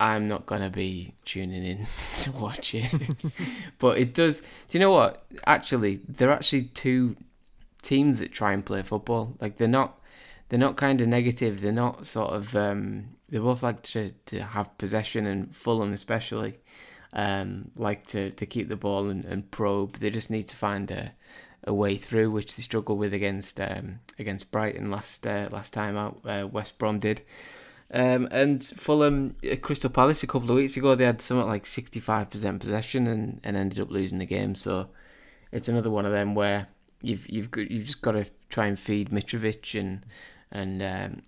[0.00, 1.86] I'm not gonna be tuning in
[2.22, 2.90] to watch it,
[3.78, 4.40] but it does.
[4.40, 5.22] Do you know what?
[5.46, 7.16] Actually, there are actually two
[7.80, 9.36] teams that try and play football.
[9.40, 10.00] Like they're not,
[10.54, 11.62] they're not kind of negative.
[11.62, 12.54] They're not sort of.
[12.54, 16.60] Um, they both like to to have possession, and Fulham especially
[17.12, 19.98] um, like to to keep the ball and, and probe.
[19.98, 21.12] They just need to find a
[21.64, 25.96] a way through, which they struggled with against um, against Brighton last uh, last time
[25.96, 26.20] out.
[26.24, 27.22] Uh, West Brom did.
[27.90, 31.64] Um, and Fulham, uh, Crystal Palace a couple of weeks ago, they had something like
[31.64, 34.54] 65% possession and, and ended up losing the game.
[34.54, 34.88] So
[35.50, 36.68] it's another one of them where
[37.02, 40.06] you've you've you've just got to try and feed Mitrovic and
[40.54, 41.22] and um,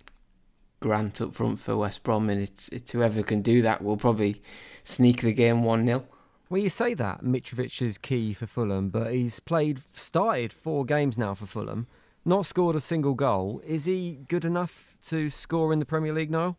[0.79, 4.41] Grant up front for West Brom, and it's it's whoever can do that will probably
[4.83, 6.05] sneak the game one 0
[6.49, 11.17] Well, you say that Mitrovic is key for Fulham, but he's played, started four games
[11.17, 11.87] now for Fulham,
[12.25, 13.59] not scored a single goal.
[13.65, 16.57] Is he good enough to score in the Premier League now?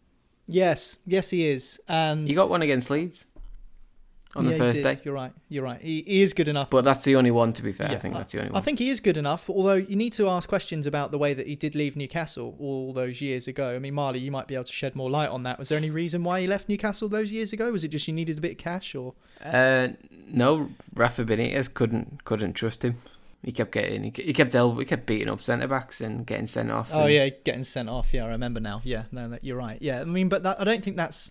[0.48, 1.78] Yes, yes, he is.
[1.86, 3.26] And You got one against Leeds
[4.36, 5.32] on yeah, the he first day, You're right.
[5.48, 5.80] You're right.
[5.80, 6.68] He, he is good enough.
[6.70, 7.52] but that's the only one.
[7.54, 8.60] To be fair, I Yeah, think that's the only one.
[8.60, 11.32] I think he is good enough, although you need to ask questions about the way
[11.34, 13.74] that he did leave Newcastle all those years ago.
[13.74, 15.58] I mean, Marley, you might be able to shed more light on that.
[15.58, 17.70] Was there any reason why he left Newcastle those years ago?
[17.72, 19.88] Was it just you needed a bit of cash, or Uh,
[20.30, 22.96] no, Rafa Benitez couldn't couldn't trust him.
[23.42, 26.90] He kept getting he, kept he kept beating up centre backs and getting sent off.
[26.92, 28.12] oh yeah, getting sent off?
[28.12, 28.82] Yeah, I remember now.
[28.84, 29.78] Yeah, no, that, you're right.
[29.80, 31.30] Yeah, I mean, but that, I don't think that's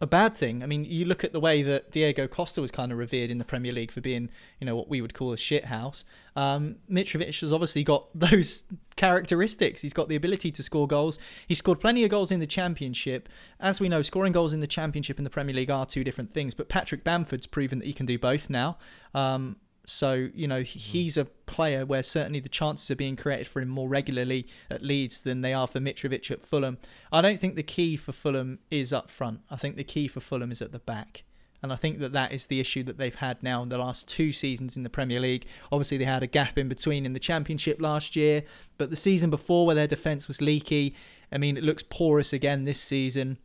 [0.00, 0.62] a bad thing.
[0.62, 3.38] I mean, you look at the way that Diego Costa was kind of revered in
[3.38, 4.30] the Premier League for being,
[4.60, 6.04] you know, what we would call a shit house.
[6.36, 8.64] Um, Mitrovic has obviously got those
[8.96, 9.82] characteristics.
[9.82, 11.18] He's got the ability to score goals.
[11.46, 13.28] He scored plenty of goals in the Championship.
[13.58, 16.32] As we know, scoring goals in the Championship and the Premier League are two different
[16.32, 16.54] things.
[16.54, 18.78] But Patrick Bamford's proven that he can do both now.
[19.14, 19.56] Um,
[19.88, 20.66] so, you know, mm.
[20.66, 24.82] he's a player where certainly the chances are being created for him more regularly at
[24.82, 26.78] Leeds than they are for Mitrovic at Fulham.
[27.10, 29.40] I don't think the key for Fulham is up front.
[29.50, 31.24] I think the key for Fulham is at the back.
[31.62, 34.06] And I think that that is the issue that they've had now in the last
[34.06, 35.46] two seasons in the Premier League.
[35.72, 38.44] Obviously, they had a gap in between in the Championship last year,
[38.76, 40.94] but the season before, where their defence was leaky,
[41.32, 43.38] I mean, it looks porous again this season.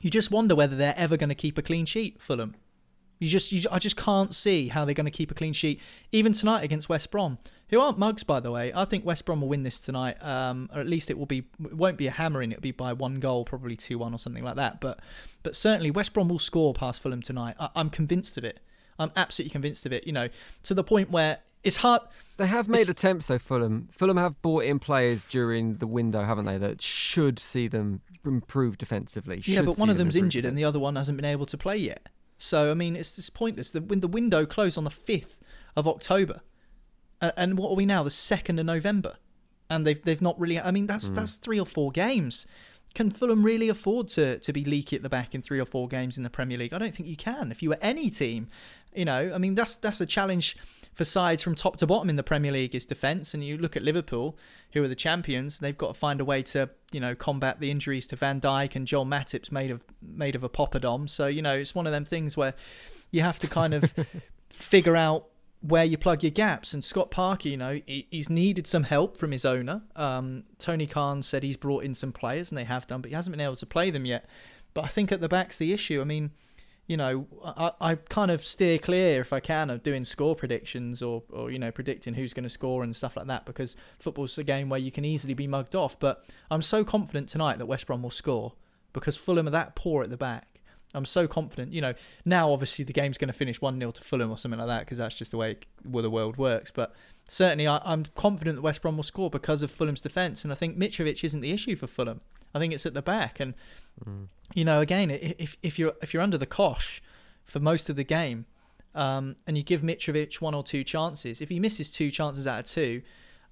[0.00, 2.54] You just wonder whether they're ever going to keep a clean sheet, Fulham.
[3.20, 5.80] You just, you, I just can't see how they're going to keep a clean sheet,
[6.10, 8.72] even tonight against West Brom, who aren't mugs, by the way.
[8.74, 11.44] I think West Brom will win this tonight, um, or at least it will be.
[11.64, 12.50] It won't be a hammering.
[12.50, 14.80] It'll be by one goal, probably two one or something like that.
[14.80, 15.00] But,
[15.42, 17.56] but certainly West Brom will score past Fulham tonight.
[17.60, 18.58] I, I'm convinced of it.
[18.98, 20.06] I'm absolutely convinced of it.
[20.06, 20.28] You know,
[20.64, 22.00] to the point where it's hard.
[22.38, 23.88] They have made It's- attempts though, Fulham.
[23.92, 28.78] Fulham have bought in players during the window, haven't they, that should see them improve
[28.78, 29.42] defensively.
[29.44, 31.58] Yeah, but one of them's improve injured and the other one hasn't been able to
[31.58, 32.08] play yet.
[32.42, 33.70] So I mean, it's just pointless.
[33.70, 35.44] The when the window closed on the fifth
[35.76, 36.40] of October,
[37.20, 38.02] A- and what are we now?
[38.02, 39.16] The second of November,
[39.68, 40.58] and they've they've not really.
[40.58, 41.14] I mean, that's hmm.
[41.14, 42.46] that's three or four games.
[42.94, 45.86] Can Fulham really afford to to be leaky at the back in three or four
[45.86, 46.72] games in the Premier League?
[46.72, 47.52] I don't think you can.
[47.52, 48.48] If you were any team,
[48.94, 50.56] you know, I mean, that's that's a challenge
[51.00, 53.32] for sides from top to bottom in the Premier League is defence.
[53.32, 54.36] And you look at Liverpool,
[54.74, 57.70] who are the champions, they've got to find a way to you know combat the
[57.70, 61.08] injuries to Van Dijk and Joel Matip's made of made of a poppadom.
[61.08, 62.52] So you know, it's one of them things where
[63.10, 63.94] you have to kind of
[64.50, 65.24] figure out
[65.62, 66.74] where you plug your gaps.
[66.74, 69.80] And Scott Parker, you know, he, he's needed some help from his owner.
[69.96, 73.14] Um, Tony Khan said he's brought in some players, and they have done, but he
[73.14, 74.28] hasn't been able to play them yet.
[74.74, 76.02] But I think at the back's the issue.
[76.02, 76.32] I mean,
[76.90, 81.02] you know, I, I kind of steer clear if I can of doing score predictions
[81.02, 84.36] or, or you know, predicting who's going to score and stuff like that because football's
[84.38, 85.96] a game where you can easily be mugged off.
[86.00, 88.54] But I'm so confident tonight that West Brom will score
[88.92, 90.48] because Fulham are that poor at the back.
[90.92, 91.72] I'm so confident.
[91.72, 94.58] You know, now obviously the game's going to finish 1 0 to Fulham or something
[94.58, 96.72] like that because that's just the way well, the world works.
[96.72, 96.92] But
[97.28, 100.42] certainly I, I'm confident that West Brom will score because of Fulham's defence.
[100.42, 102.20] And I think Mitrovic isn't the issue for Fulham.
[102.54, 103.40] I think it's at the back.
[103.40, 103.54] And,
[104.54, 107.02] you know, again, if, if, you're, if you're under the cosh
[107.44, 108.46] for most of the game
[108.94, 112.60] um, and you give Mitrovic one or two chances, if he misses two chances out
[112.60, 113.02] of two,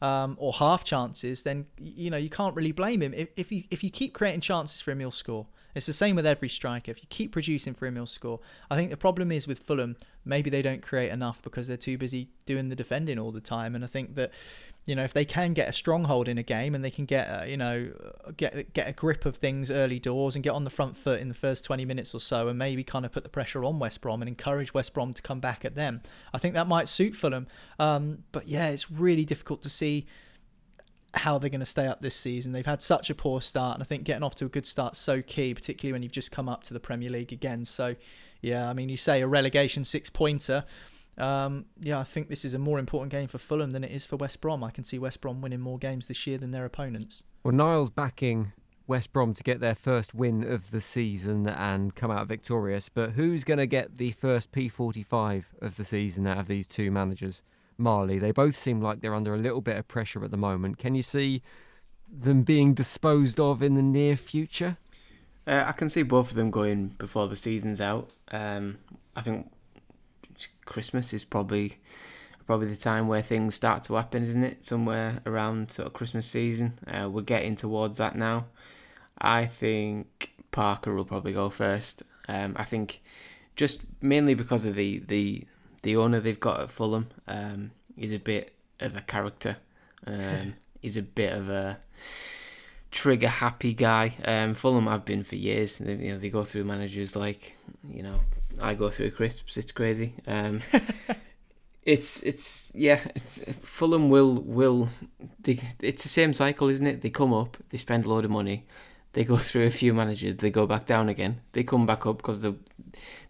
[0.00, 3.12] um, or half chances, then you know you can't really blame him.
[3.14, 5.46] If if you if you keep creating chances for him, he'll score.
[5.74, 6.90] It's the same with every striker.
[6.90, 8.40] If you keep producing for him, he'll score.
[8.70, 9.96] I think the problem is with Fulham,
[10.28, 13.74] maybe they don't create enough because they're too busy doing the defending all the time.
[13.74, 14.32] And I think that
[14.84, 17.26] you know if they can get a stronghold in a game and they can get
[17.26, 17.90] uh, you know
[18.36, 21.28] get get a grip of things early doors and get on the front foot in
[21.28, 24.00] the first 20 minutes or so and maybe kind of put the pressure on West
[24.00, 26.00] Brom and encourage West Brom to come back at them
[26.32, 27.46] I think that might suit Fulham
[27.78, 30.06] um, but yeah it's really difficult to see
[31.14, 32.52] how they're going to stay up this season.
[32.52, 34.96] They've had such a poor start, and I think getting off to a good start
[34.96, 37.64] so key, particularly when you've just come up to the Premier League again.
[37.64, 37.96] So,
[38.40, 40.64] yeah, I mean, you say a relegation six pointer.
[41.16, 44.04] Um, yeah, I think this is a more important game for Fulham than it is
[44.04, 44.62] for West Brom.
[44.62, 47.24] I can see West Brom winning more games this year than their opponents.
[47.42, 48.52] Well, Niall's backing
[48.86, 53.12] West Brom to get their first win of the season and come out victorious, but
[53.12, 57.42] who's going to get the first P45 of the season out of these two managers?
[57.76, 60.78] Marley, they both seem like they're under a little bit of pressure at the moment.
[60.78, 61.42] Can you see
[62.10, 64.78] them being disposed of in the near future?
[65.48, 68.10] Uh, I can see both of them going before the season's out.
[68.30, 68.78] Um,
[69.16, 69.50] I think
[70.66, 71.78] Christmas is probably
[72.46, 74.64] probably the time where things start to happen, isn't it?
[74.64, 76.78] Somewhere around sort of Christmas season.
[76.86, 78.46] Uh, we're getting towards that now.
[79.18, 82.02] I think Parker will probably go first.
[82.28, 83.02] Um, I think
[83.56, 85.44] just mainly because of the the
[85.82, 87.08] the owner they've got at Fulham.
[87.26, 89.56] Um, he's a bit of a character.
[90.06, 91.78] Um, he's a bit of a
[92.90, 94.14] trigger happy guy.
[94.24, 95.78] Um, Fulham have been for years.
[95.78, 97.56] They, you know they go through managers like
[97.88, 98.20] you know
[98.60, 99.56] I go through crisps.
[99.56, 100.14] It's crazy.
[100.26, 100.62] Um,
[101.82, 103.00] it's it's yeah.
[103.14, 104.88] It's Fulham will will.
[105.40, 107.02] They, it's the same cycle, isn't it?
[107.02, 108.66] They come up, they spend a load of money,
[109.12, 111.40] they go through a few managers, they go back down again.
[111.52, 112.56] They come back up because the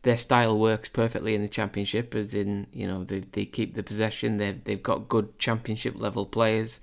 [0.03, 2.15] their style works perfectly in the championship.
[2.15, 4.39] As in, you know, they they keep the possession.
[4.39, 6.81] They've they've got good championship level players.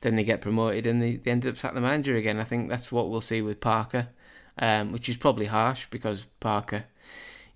[0.00, 2.38] Then they get promoted and they, they end up sacking the manager again.
[2.38, 4.08] I think that's what we'll see with Parker,
[4.58, 6.84] um, which is probably harsh because Parker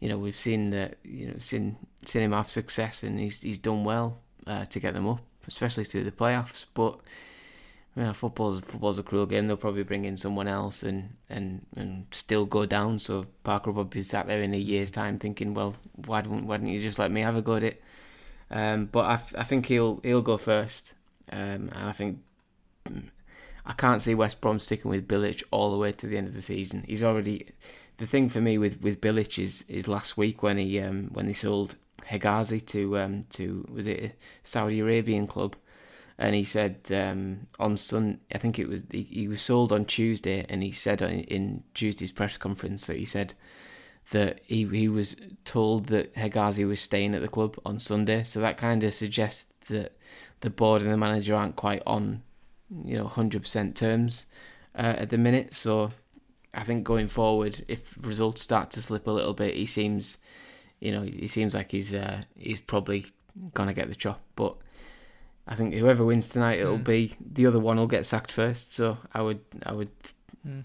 [0.03, 3.59] you know we've seen that you know seen seen him have success and he's he's
[3.59, 6.65] done well uh, to get them up, especially through the playoffs.
[6.75, 6.99] But
[7.95, 9.47] you know, football's football's a cruel game.
[9.47, 12.99] They'll probably bring in someone else and and and still go down.
[12.99, 15.77] So Parker will probably sat there in a year's time thinking, well,
[16.07, 17.83] why don't why don't you just let me have a go at it?
[18.51, 20.95] Um, but I, I think he'll he'll go first,
[21.31, 22.19] um, and I think.
[23.65, 26.35] I can't see West Brom sticking with Bilic all the way to the end of
[26.35, 26.85] the season.
[26.87, 27.47] He's already
[27.99, 31.29] the thing for me with with Bilic is is last week when he um, when
[31.29, 31.77] he sold
[32.11, 35.55] Hegazi to um, to was it a Saudi Arabian club,
[36.19, 39.85] and he said um, on Sun I think it was he, he was sold on
[39.85, 43.35] Tuesday, and he said in, in Tuesday's press conference that he said
[44.11, 45.15] that he he was
[45.45, 49.53] told that Hegazi was staying at the club on Sunday, so that kind of suggests
[49.69, 49.93] that
[50.41, 52.23] the board and the manager aren't quite on
[52.85, 54.27] you know hundred percent terms
[54.75, 55.91] uh, at the minute, so
[56.55, 60.19] I think going forward, if results start to slip a little bit, he seems,
[60.81, 63.07] you know, he seems like he's uh, he's probably
[63.55, 64.21] gonna get the chop.
[64.37, 64.57] But
[65.47, 66.85] I think whoever wins tonight, it'll mm.
[66.85, 68.75] be the other one will get sacked first.
[68.75, 69.91] So I would, I would.
[70.47, 70.65] Mm.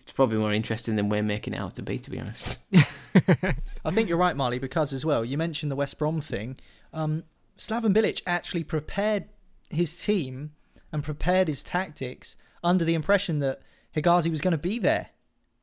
[0.00, 2.60] It's probably more interesting than we're making it out to be, to be honest.
[3.84, 6.56] I think you're right, Marley, because as well, you mentioned the West Brom thing.
[6.94, 7.24] Um,
[7.58, 9.26] Slaven Bilic actually prepared
[9.68, 10.52] his team
[10.92, 13.60] and prepared his tactics under the impression that
[13.96, 15.10] Hegazi was going to be there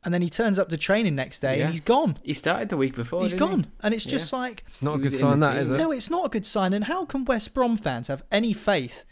[0.05, 1.63] and then he turns up to training next day yeah.
[1.65, 2.17] and he's gone.
[2.23, 3.23] He started the week before.
[3.23, 3.69] He's gone, he?
[3.81, 4.38] and it's just yeah.
[4.38, 5.77] like it's not a good sign, that is it?
[5.77, 6.73] No, it's not a good sign.
[6.73, 9.03] And how can West Brom fans have any faith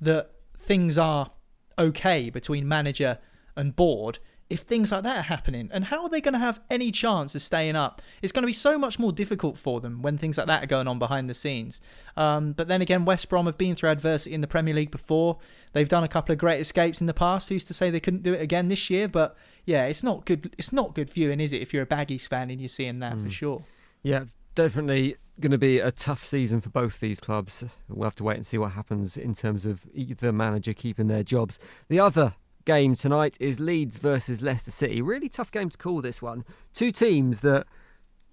[0.00, 1.30] that things are
[1.78, 3.18] okay between manager
[3.56, 4.18] and board
[4.50, 5.70] if things like that are happening?
[5.72, 8.02] And how are they going to have any chance of staying up?
[8.22, 10.66] It's going to be so much more difficult for them when things like that are
[10.66, 11.80] going on behind the scenes.
[12.16, 15.38] Um, but then again, West Brom have been through adversity in the Premier League before.
[15.72, 17.48] They've done a couple of great escapes in the past.
[17.48, 19.08] Who's to say they couldn't do it again this year?
[19.08, 20.54] But yeah, it's not good.
[20.58, 21.62] It's not good viewing, is it?
[21.62, 23.24] If you're a Baggies fan and you're seeing that mm.
[23.24, 23.62] for sure.
[24.02, 27.64] Yeah, definitely going to be a tough season for both these clubs.
[27.88, 31.24] We'll have to wait and see what happens in terms of either manager keeping their
[31.24, 31.58] jobs.
[31.88, 35.02] The other game tonight is Leeds versus Leicester City.
[35.02, 36.44] Really tough game to call this one.
[36.72, 37.66] Two teams that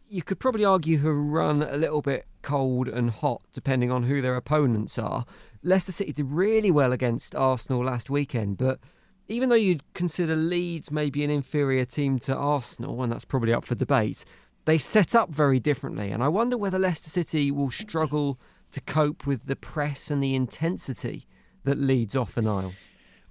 [0.07, 4.21] you could probably argue have run a little bit cold and hot depending on who
[4.21, 5.25] their opponents are.
[5.63, 8.79] Leicester City did really well against Arsenal last weekend, but
[9.27, 13.63] even though you'd consider Leeds maybe an inferior team to Arsenal, and that's probably up
[13.63, 14.25] for debate,
[14.65, 16.11] they set up very differently.
[16.11, 18.39] And I wonder whether Leicester City will struggle
[18.71, 21.25] to cope with the press and the intensity
[21.63, 22.73] that Leeds offer Niall.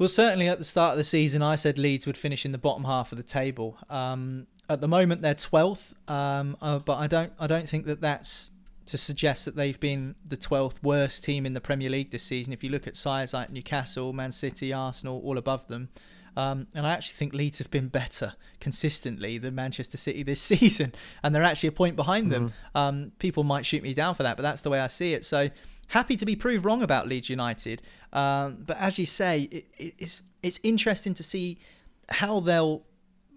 [0.00, 2.58] Well, certainly at the start of the season, I said Leeds would finish in the
[2.58, 3.76] bottom half of the table.
[3.90, 8.00] Um, at the moment, they're twelfth, um, uh, but I don't, I don't think that
[8.00, 8.50] that's
[8.86, 12.54] to suggest that they've been the twelfth worst team in the Premier League this season.
[12.54, 15.90] If you look at sides like Newcastle, Man City, Arsenal, all above them,
[16.34, 20.94] Um, and I actually think Leeds have been better consistently than Manchester City this season,
[21.22, 22.48] and they're actually a point behind them.
[22.48, 22.78] Mm-hmm.
[22.78, 25.26] Um, people might shoot me down for that, but that's the way I see it.
[25.26, 25.50] So
[25.90, 27.82] happy to be proved wrong about Leeds United.
[28.12, 31.58] Um, but as you say, it, it's it's interesting to see
[32.08, 32.82] how they'll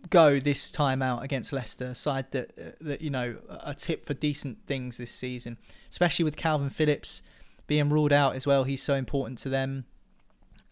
[0.10, 4.06] go this time out against Leicester, a side that uh, that you know a tip
[4.06, 5.58] for decent things this season,
[5.90, 7.22] especially with Kalvin Phillips
[7.68, 8.64] being ruled out as well.
[8.64, 9.86] He's so important to them.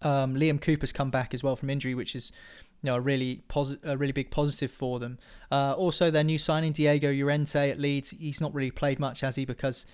[0.02, 2.32] Um, Liam Cooper's come back as well from injury, which is
[2.82, 5.18] you know a really posi- a really big positive for them.
[5.52, 8.12] Uh, also, their new signing Diego Llorente at Leeds.
[8.12, 9.88] He's not really played much, has he, because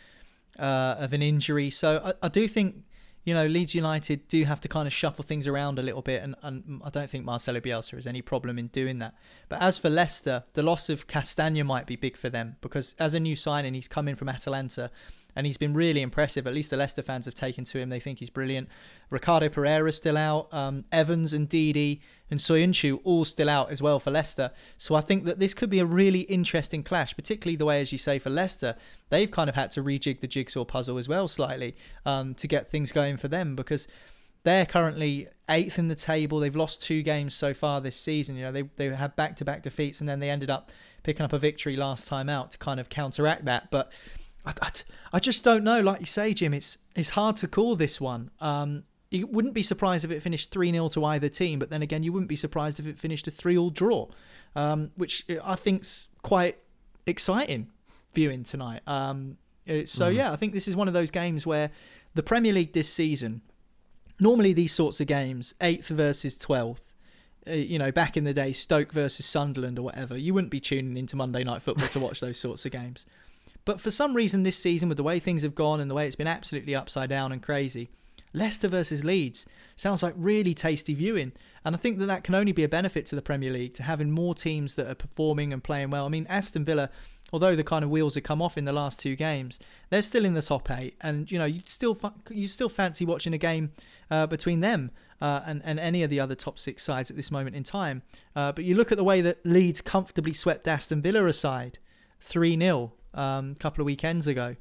[0.60, 1.70] uh, of an injury.
[1.70, 2.84] So I, I do think
[3.28, 6.24] you know, Leeds United do have to kind of shuffle things around a little bit,
[6.24, 9.16] and, and I don't think Marcelo Bielsa has any problem in doing that.
[9.50, 13.14] But as for Leicester, the loss of Castagna might be big for them because as
[13.14, 14.92] a new signing, he's coming from Atalanta
[15.38, 16.48] and he's been really impressive.
[16.48, 17.90] At least the Leicester fans have taken to him.
[17.90, 18.70] They think he's brilliant.
[19.12, 20.52] Ricardo Pereira's still out.
[20.52, 24.52] Um, Evans and Didi and Soyuncu all still out as well for Leicester.
[24.80, 27.92] So I think that this could be a really interesting clash, particularly the way, as
[27.92, 28.76] you say, for Leicester,
[29.10, 32.68] they've kind of had to rejig the jigsaw puzzle as well slightly um, to get
[32.68, 33.88] things going for them because
[34.44, 36.40] they're currently eighth in the table.
[36.40, 38.36] They've lost two games so far this season.
[38.36, 40.72] You know, they they had back to back defeats and then they ended up
[41.04, 43.70] picking up a victory last time out to kind of counteract that.
[43.70, 43.92] But
[44.48, 44.72] I, I,
[45.14, 45.82] I just don't know.
[45.82, 48.32] Like you say, Jim, it's it's hard to call this one.
[48.40, 51.82] Um, you wouldn't be surprised if it finished 3 0 to either team, but then
[51.82, 54.08] again, you wouldn't be surprised if it finished a 3 all draw,
[54.56, 56.58] um, which I think's quite
[57.06, 57.72] exciting
[58.14, 58.82] viewing tonight.
[58.86, 60.16] Um, so, mm.
[60.16, 61.72] yeah, I think this is one of those games where
[62.16, 63.42] the Premier League this season,
[64.20, 66.82] normally these sorts of games, 8th versus 12th,
[67.48, 70.60] uh, you know, back in the day, Stoke versus Sunderland or whatever, you wouldn't be
[70.60, 73.06] tuning into Monday Night Football to watch those sorts of games.
[73.68, 76.08] But for some reason, this season, with the way things have gone and the way
[76.08, 77.90] it's been absolutely upside down and crazy,
[78.32, 79.46] Leicester versus Leeds
[79.76, 81.34] sounds like really tasty viewing.
[81.66, 83.84] And I think that that can only be a benefit to the Premier League to
[83.84, 86.06] having more teams that are performing and playing well.
[86.06, 86.90] I mean, Aston Villa,
[87.34, 89.60] although the kind of wheels have come off in the last two games,
[89.90, 90.96] they're still in the top eight.
[91.02, 92.00] And you know, you still
[92.30, 93.74] you still fancy watching a game
[94.10, 94.92] uh, between them.
[95.20, 98.04] Uh, and, and any of the other top six sides at this moment in time.
[98.36, 101.80] Uh, but you look at the way that Leeds comfortably swept Aston Villa aside
[102.22, 104.56] 3 0 um, a couple of weekends ago,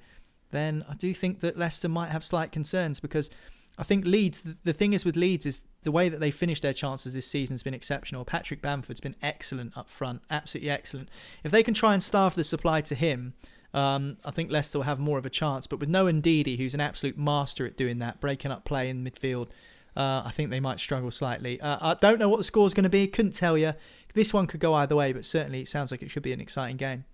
[0.50, 3.30] then I do think that Leicester might have slight concerns because
[3.78, 6.62] I think Leeds, the, the thing is with Leeds is the way that they finished
[6.62, 8.24] their chances this season has been exceptional.
[8.24, 11.08] Patrick Bamford's been excellent up front, absolutely excellent.
[11.44, 13.34] If they can try and starve the supply to him,
[13.74, 15.66] um, I think Leicester will have more of a chance.
[15.66, 19.04] But with no Ndidi, who's an absolute master at doing that, breaking up play in
[19.04, 19.48] midfield,
[19.96, 21.60] uh, I think they might struggle slightly.
[21.60, 23.06] Uh, I don't know what the score's going to be.
[23.06, 23.74] Couldn't tell you.
[24.14, 26.40] This one could go either way, but certainly it sounds like it should be an
[26.40, 27.04] exciting game.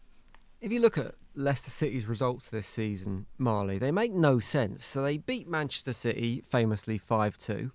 [0.61, 4.85] If you look at Leicester City's results this season, Marley, they make no sense.
[4.85, 7.73] So they beat Manchester City famously 5 2.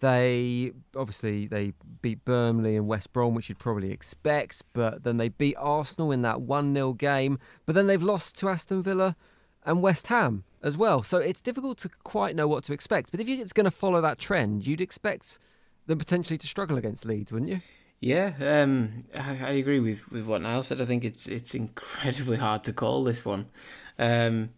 [0.00, 5.28] They obviously they beat Burnley and West Brom, which you'd probably expect, but then they
[5.28, 7.38] beat Arsenal in that 1 0 game.
[7.66, 9.16] But then they've lost to Aston Villa
[9.64, 11.02] and West Ham as well.
[11.02, 13.10] So it's difficult to quite know what to expect.
[13.10, 15.38] But if it's going to follow that trend, you'd expect
[15.86, 17.60] them potentially to struggle against Leeds, wouldn't you?
[18.00, 20.80] Yeah, um, I, I, agree with, with what Niall said.
[20.80, 23.46] I think it's it's incredibly hard to call this one.
[23.98, 24.50] Um,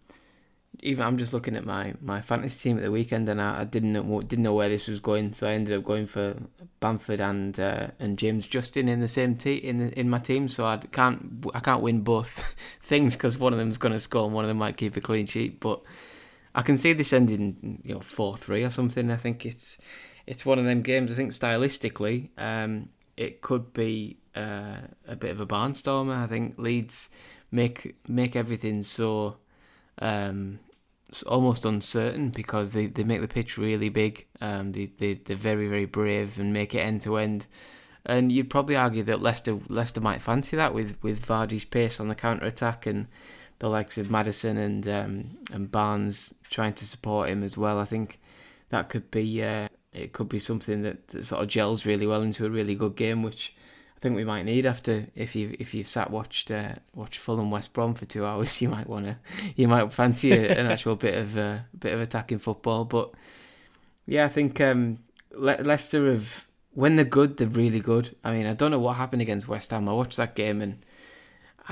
[0.82, 3.64] even I'm just looking at my, my fantasy team at the weekend, and I, I,
[3.64, 6.36] didn't know didn't know where this was going, so I ended up going for
[6.80, 10.49] Bamford and uh, and James Justin in the same team in the, in my team.
[10.49, 14.26] So I can't I can't win both things because one of them's going to score
[14.26, 15.61] and one of them might keep a clean sheet.
[15.61, 15.82] But
[16.55, 19.11] I can see this ending you know four three or something.
[19.11, 19.78] I think it's
[20.26, 21.11] it's one of them games.
[21.11, 22.28] I think stylistically.
[22.38, 26.16] Um, it could be uh, a bit of a barnstormer.
[26.16, 27.08] I think Leeds
[27.50, 29.36] make make everything so
[30.00, 30.61] um,
[31.26, 34.26] almost uncertain because they, they make the pitch really big.
[34.40, 37.46] Um, they, they they're very very brave and make it end to end.
[38.06, 42.08] And you'd probably argue that Leicester Leicester might fancy that with with Vardy's pace on
[42.08, 43.08] the counter attack and
[43.58, 47.78] the likes of Maddison and um, and Barnes trying to support him as well.
[47.78, 48.20] I think
[48.70, 52.22] that could be uh, it could be something that, that sort of gels really well
[52.22, 53.55] into a really good game, which
[53.97, 57.51] I think we might need after if you if you've sat watched uh, watched Fulham
[57.51, 59.16] West Brom for two hours, you might want to
[59.57, 62.84] you might fancy a, an actual bit of uh, bit of attacking football.
[62.84, 63.11] But
[64.07, 64.99] yeah, I think um,
[65.32, 68.16] Le- Leicester have when they're good, they're really good.
[68.22, 69.88] I mean, I don't know what happened against West Ham.
[69.88, 70.84] I watched that game and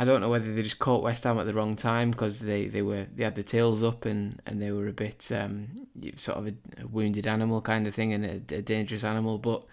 [0.01, 2.67] I don't know whether they just caught West Ham at the wrong time because they,
[2.67, 6.39] they were they had the tails up and, and they were a bit um, sort
[6.39, 9.39] of a, wounded animal kind of thing and a, a, dangerous animal.
[9.39, 9.65] But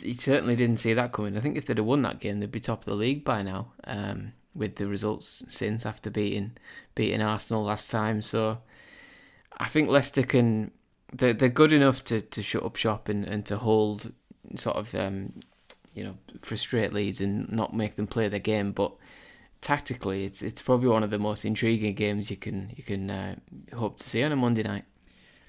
[0.00, 1.36] he certainly didn't see that coming.
[1.36, 3.42] I think if they'd have won that game, they'd be top of the league by
[3.42, 3.72] now.
[3.84, 6.56] Um, with the results since after beating
[6.94, 8.58] beating Arsenal last time, so
[9.58, 10.70] I think Leicester can
[11.12, 14.14] they're they're good enough to, to shut up shop and, and to hold
[14.54, 15.34] sort of um,
[15.94, 18.92] you know frustrate Leeds and not make them play their game, but
[19.60, 23.34] tactically, it's it's probably one of the most intriguing games you can you can uh,
[23.74, 24.84] hope to see on a Monday night.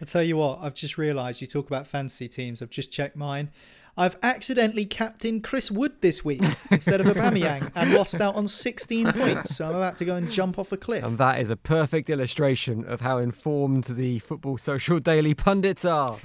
[0.02, 2.62] I tell you what, I've just realised you talk about fantasy teams.
[2.62, 3.50] I've just checked mine.
[3.98, 6.42] I've accidentally captained Chris Wood this week
[6.72, 9.56] instead of Aubameyang and lost out on 16 points.
[9.56, 11.04] So I'm about to go and jump off a cliff.
[11.04, 16.18] And that is a perfect illustration of how informed the Football Social Daily pundits are.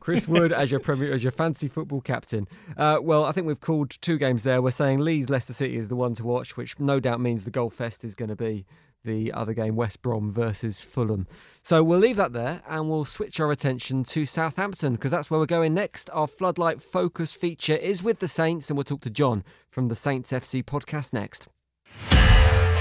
[0.00, 2.48] Chris Wood as your premier, as your fancy football captain.
[2.76, 4.62] Uh, well, I think we've called two games there.
[4.62, 7.50] We're saying Leeds Leicester City is the one to watch, which no doubt means the
[7.50, 8.64] goal fest is going to be
[9.04, 11.26] the other game, West Brom versus Fulham.
[11.62, 15.40] So we'll leave that there and we'll switch our attention to Southampton because that's where
[15.40, 16.10] we're going next.
[16.12, 19.94] Our Floodlight Focus feature is with the Saints, and we'll talk to John from the
[19.94, 21.48] Saints FC podcast next.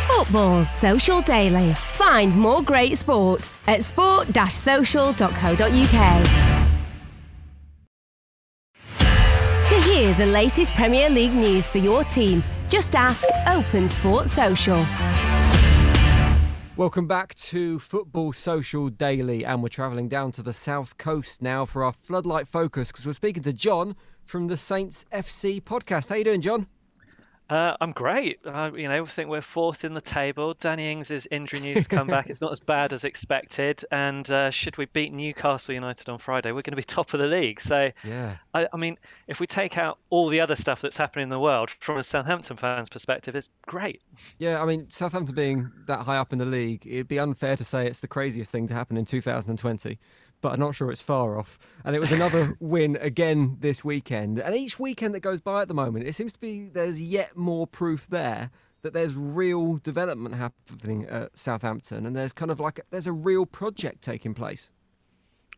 [0.08, 1.74] Football Social Daily.
[1.74, 6.30] Find more great sport at sport-social.co.uk.
[9.68, 14.86] To hear the latest Premier League news for your team, just ask Open Sport Social.
[16.80, 21.66] Welcome back to Football Social Daily, and we're travelling down to the south coast now
[21.66, 26.08] for our floodlight focus because we're speaking to John from the Saints FC podcast.
[26.08, 26.68] How you doing, John?
[27.50, 28.40] Uh, I'm great.
[28.46, 30.54] Uh, you know, I think we're fourth in the table.
[30.54, 32.30] Danny Ings' injury news come back.
[32.30, 33.84] It's not as bad as expected.
[33.92, 37.20] And uh, should we beat Newcastle United on Friday, we're going to be top of
[37.20, 37.60] the league.
[37.60, 38.38] So, yeah.
[38.54, 41.40] I, I, mean, if we take out all the other stuff that's happening in the
[41.40, 44.02] world from a Southampton fan's perspective, it's great.
[44.38, 47.66] Yeah, I mean, Southampton being that high up in the league, it'd be unfair to
[47.66, 49.98] say it's the craziest thing to happen in 2020
[50.42, 51.58] but I'm not sure it's far off.
[51.84, 54.40] And it was another win again this weekend.
[54.40, 57.36] And each weekend that goes by at the moment, it seems to be there's yet
[57.36, 62.80] more proof there that there's real development happening at Southampton, and there's kind of like
[62.92, 64.72] there's a real project taking place.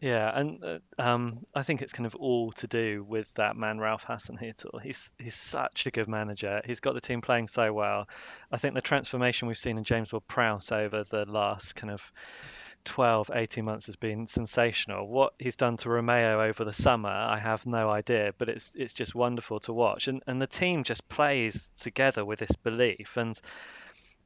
[0.01, 3.77] Yeah, and uh, um, I think it's kind of all to do with that man,
[3.77, 4.81] Ralph Hasenhüttl.
[4.81, 6.59] He's he's such a good manager.
[6.65, 8.09] He's got the team playing so well.
[8.51, 12.01] I think the transformation we've seen in James Ward-Prowse over the last kind of
[12.85, 15.07] 12, 18 months has been sensational.
[15.07, 18.93] What he's done to Romeo over the summer, I have no idea, but it's it's
[18.93, 20.07] just wonderful to watch.
[20.07, 23.39] And and the team just plays together with this belief and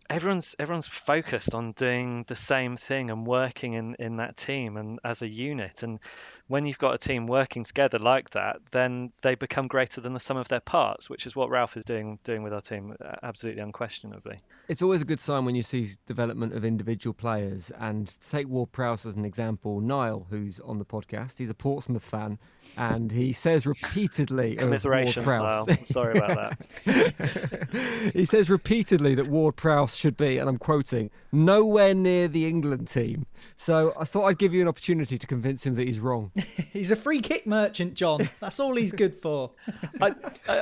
[0.09, 4.99] everyone's everyone's focused on doing the same thing and working in in that team and
[5.03, 5.83] as a unit.
[5.83, 5.99] And
[6.47, 10.19] when you've got a team working together like that then they become greater than the
[10.19, 13.13] sum of their parts which is what Ralph is doing doing with our team uh,
[13.23, 14.39] absolutely unquestionably.
[14.67, 17.71] It's always a good sign when you see development of individual players.
[17.79, 19.81] And take Ward Prowse as an example.
[19.81, 22.37] Niall who's on the podcast he's a Portsmouth fan
[22.77, 25.67] and he says repeatedly of Ward Prowse.
[25.91, 28.11] Sorry about that.
[28.15, 32.87] He says repeatedly that Ward Prowse should be, and I'm quoting, nowhere near the England
[32.87, 33.25] team.
[33.55, 36.31] So I thought I'd give you an opportunity to convince him that he's wrong.
[36.73, 38.29] he's a free kick merchant, John.
[38.39, 39.51] That's all he's good for.
[40.01, 40.13] I,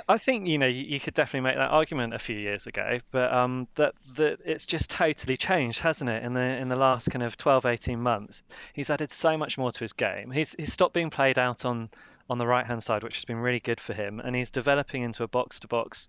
[0.07, 3.33] I think you know you could definitely make that argument a few years ago, but
[3.33, 6.23] um, that that it's just totally changed, hasn't it?
[6.23, 9.71] In the in the last kind of 12, 18 months, he's added so much more
[9.71, 10.31] to his game.
[10.31, 11.89] He's he's stopped being played out on
[12.29, 14.19] on the right hand side, which has been really good for him.
[14.19, 16.07] And he's developing into a box to box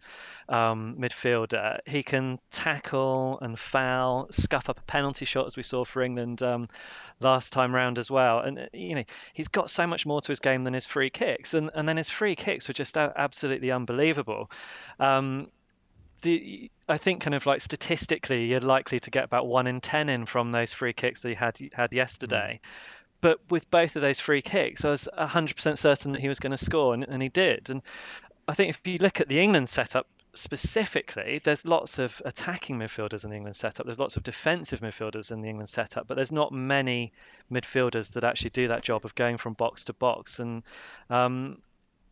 [0.48, 1.78] midfielder.
[1.86, 6.42] He can tackle and foul, scuff up a penalty shot, as we saw for England
[6.42, 6.68] um,
[7.20, 8.38] last time round as well.
[8.38, 11.10] And, uh, you know, he's got so much more to his game than his free
[11.10, 11.52] kicks.
[11.52, 14.50] And, and then his free kicks were just absolutely unbelievable.
[15.00, 15.48] Um,
[16.22, 20.08] the, I think kind of like statistically, you're likely to get about one in ten
[20.08, 22.60] in from those free kicks that he had had yesterday.
[22.62, 22.68] Mm.
[23.24, 26.50] But with both of those free kicks, I was 100% certain that he was going
[26.50, 27.70] to score, and, and he did.
[27.70, 27.80] And
[28.46, 33.24] I think if you look at the England setup specifically, there's lots of attacking midfielders
[33.24, 33.86] in the England setup.
[33.86, 37.14] There's lots of defensive midfielders in the England setup, but there's not many
[37.50, 40.38] midfielders that actually do that job of going from box to box.
[40.38, 40.62] And
[41.08, 41.62] um,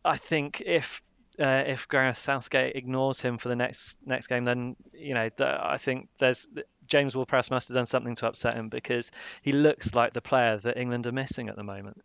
[0.03, 1.03] I think if
[1.39, 5.77] uh, if Gareth Southgate ignores him for the next next game, then you know I
[5.77, 6.47] think there's
[6.87, 9.11] James Ward-Prowse must have done something to upset him because
[9.41, 12.03] he looks like the player that England are missing at the moment.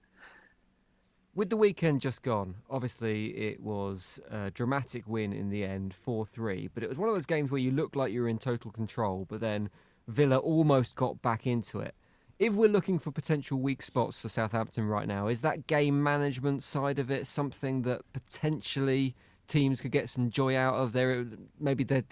[1.35, 6.27] With the weekend just gone, obviously it was a dramatic win in the end, 4
[6.27, 8.39] 3, but it was one of those games where you looked like you were in
[8.39, 9.71] total control, but then
[10.09, 11.95] Villa almost got back into it.
[12.39, 16.63] If we're looking for potential weak spots for Southampton right now, is that game management
[16.63, 19.15] side of it something that potentially
[19.47, 20.93] teams could get some joy out of?
[20.93, 21.25] There,
[21.61, 22.03] maybe they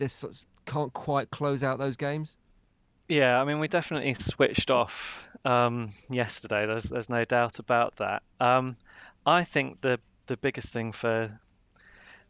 [0.67, 2.37] can't quite close out those games.
[3.09, 6.67] Yeah, I mean, we definitely switched off um, yesterday.
[6.67, 8.23] There's there's no doubt about that.
[8.41, 8.77] Um,
[9.25, 11.39] I think the the biggest thing for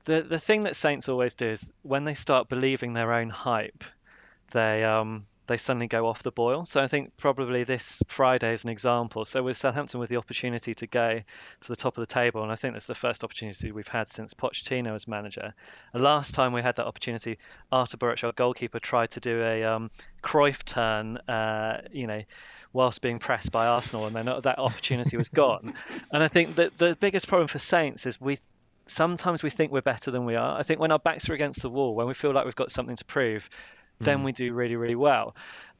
[0.05, 3.85] the the thing that Saints always do is when they start believing their own hype,
[4.53, 6.65] they um they suddenly go off the boil.
[6.65, 9.25] So I think probably this Friday is an example.
[9.25, 11.21] So with Southampton with the opportunity to go
[11.61, 14.09] to the top of the table, and I think that's the first opportunity we've had
[14.09, 15.55] since Pochettino as manager.
[15.93, 17.39] And last time we had that opportunity,
[17.71, 19.91] Artur Boruc, our goalkeeper, tried to do a um,
[20.23, 22.23] Cruyff turn, uh, you know,
[22.73, 25.75] whilst being pressed by Arsenal, and then that opportunity was gone.
[26.13, 28.39] and I think that the biggest problem for Saints is we
[28.87, 30.59] sometimes we think we're better than we are.
[30.59, 32.71] I think when our backs are against the wall, when we feel like we've got
[32.71, 33.49] something to prove,
[33.99, 34.25] then mm.
[34.25, 35.35] we do really, really well.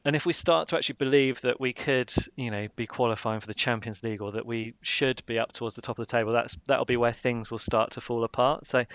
[0.05, 3.47] And if we start to actually believe that we could, you know, be qualifying for
[3.47, 6.31] the Champions League or that we should be up towards the top of the table,
[6.31, 8.65] that's that'll be where things will start to fall apart.
[8.65, 8.85] So,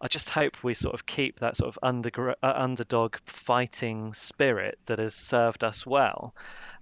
[0.00, 4.78] I just hope we sort of keep that sort of under, uh, underdog fighting spirit
[4.86, 6.34] that has served us well,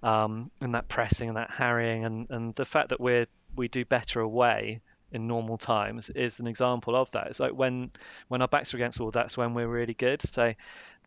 [0.03, 3.25] um, and that pressing and that harrying and, and the fact that we're
[3.55, 4.81] we do better away
[5.11, 7.27] in normal times is an example of that.
[7.27, 7.91] It's like when
[8.27, 10.21] when our backs are against the wall, that's when we're really good.
[10.21, 10.53] So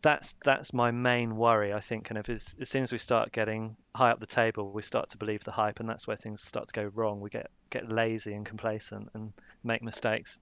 [0.01, 1.73] that's that's my main worry.
[1.73, 4.71] I think kind of is as soon as we start getting high up the table,
[4.71, 7.21] we start to believe the hype, and that's where things start to go wrong.
[7.21, 9.33] We get get lazy and complacent and
[9.63, 10.39] make mistakes.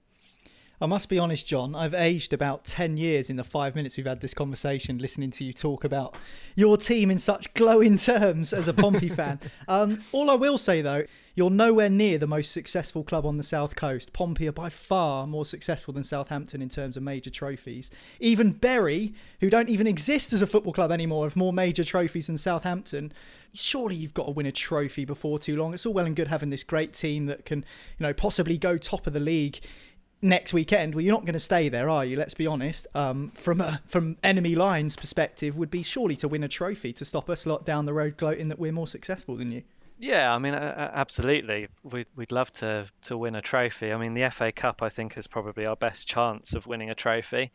[0.82, 1.76] I must be honest, John.
[1.76, 5.44] I've aged about 10 years in the five minutes we've had this conversation, listening to
[5.46, 6.18] you talk about
[6.56, 9.40] your team in such glowing terms as a Pompey fan.
[9.68, 11.04] Um, all I will say, though,
[11.36, 14.12] you're nowhere near the most successful club on the south coast.
[14.12, 17.92] Pompey are by far more successful than Southampton in terms of major trophies.
[18.20, 22.26] Even Bury, who don't even exist as a football club anymore, have more major trophies
[22.26, 23.14] than Southampton.
[23.54, 25.76] Surely you've got to win a trophy before too long.
[25.76, 27.60] It's all well and good having this great team that can,
[28.00, 29.60] you know, possibly go top of the league
[30.22, 32.18] next weekend, well, you're not going to stay there, are you?
[32.18, 32.88] Let's be honest.
[32.96, 37.06] Um, from a, from enemy lines perspective, would be surely to win a trophy to
[37.06, 39.64] stop us lot down the road gloating that we're more successful than you.
[40.00, 41.68] Yeah, I mean, absolutely.
[41.84, 43.94] We'd, we'd love to to win a trophy.
[43.94, 46.96] I mean, the FA Cup, I think, is probably our best chance of winning a
[46.96, 47.52] trophy.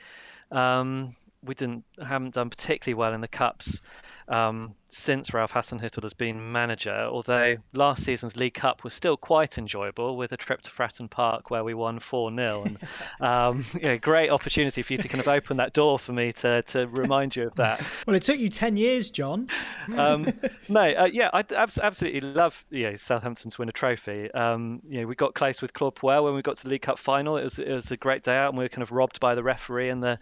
[0.52, 3.82] Um, we didn't haven't done particularly well in the cups
[4.28, 6.94] um, since Ralph Hasenhüttl has been manager.
[6.94, 11.50] Although last season's League Cup was still quite enjoyable with a trip to Fratton Park
[11.50, 12.78] where we won four 0 and
[13.20, 16.62] um, yeah, great opportunity for you to kind of open that door for me to
[16.62, 17.84] to remind you of that.
[18.06, 19.48] Well, it took you ten years, John.
[19.96, 20.32] um,
[20.68, 24.30] no, uh, yeah, I absolutely love you know, Southampton to win a trophy.
[24.32, 26.82] Um, you know, we got close with Claude Puel when we got to the League
[26.82, 27.36] Cup final.
[27.36, 29.34] It was it was a great day out, and we were kind of robbed by
[29.34, 30.18] the referee and the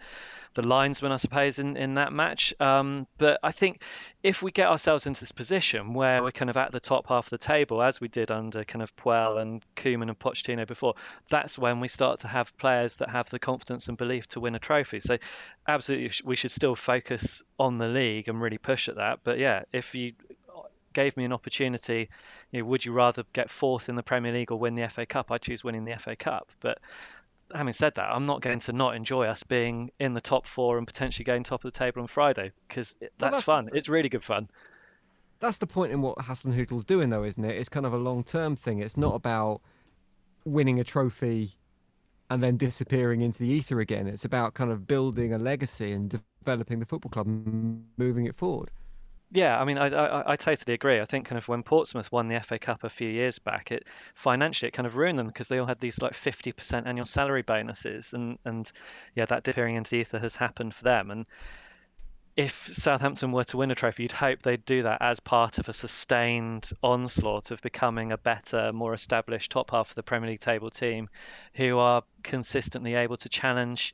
[0.55, 2.53] the linesman, I suppose, in, in that match.
[2.59, 3.83] Um, but I think
[4.23, 7.27] if we get ourselves into this position where we're kind of at the top half
[7.27, 10.95] of the table, as we did under kind of Puel and Koeman and Pochettino before,
[11.29, 14.55] that's when we start to have players that have the confidence and belief to win
[14.55, 14.99] a trophy.
[14.99, 15.17] So,
[15.67, 19.19] absolutely, we should still focus on the league and really push at that.
[19.23, 20.13] But yeah, if you
[20.95, 22.09] gave me an opportunity,
[22.51, 25.05] you know, would you rather get fourth in the Premier League or win the FA
[25.05, 25.29] Cup?
[25.29, 26.49] I'd choose winning the FA Cup.
[26.61, 26.79] But
[27.55, 30.77] having said that, I'm not going to not enjoy us being in the top four
[30.77, 33.65] and potentially going top of the table on Friday because that's, well, that's, fun.
[33.71, 34.49] The, it's really good fun.
[35.39, 37.55] That's the point in what Hasenhüttl's doing, though, isn't it?
[37.57, 38.79] It's kind of a long term thing.
[38.79, 39.61] It's not about
[40.45, 41.51] winning a trophy
[42.29, 44.07] and then disappearing into the ether again.
[44.07, 48.35] It's about kind of building a legacy and developing the football club and moving it
[48.35, 48.71] forward.
[49.31, 51.01] Yeah, I mean, I, I, I totally agree.
[51.01, 53.83] I think kind of when Portsmouth won the FA Cup a few years back, it
[54.13, 57.41] financially it kind of ruined them because they all had these like 50% annual salary
[57.41, 58.71] bonuses, and and
[59.15, 61.11] yeah, that disappearing into the ether has happened for them.
[61.11, 61.27] And
[62.37, 65.69] if Southampton were to win a trophy, you'd hope they'd do that as part of
[65.69, 70.41] a sustained onslaught of becoming a better, more established top half of the Premier League
[70.41, 71.09] table team,
[71.55, 73.93] who are consistently able to challenge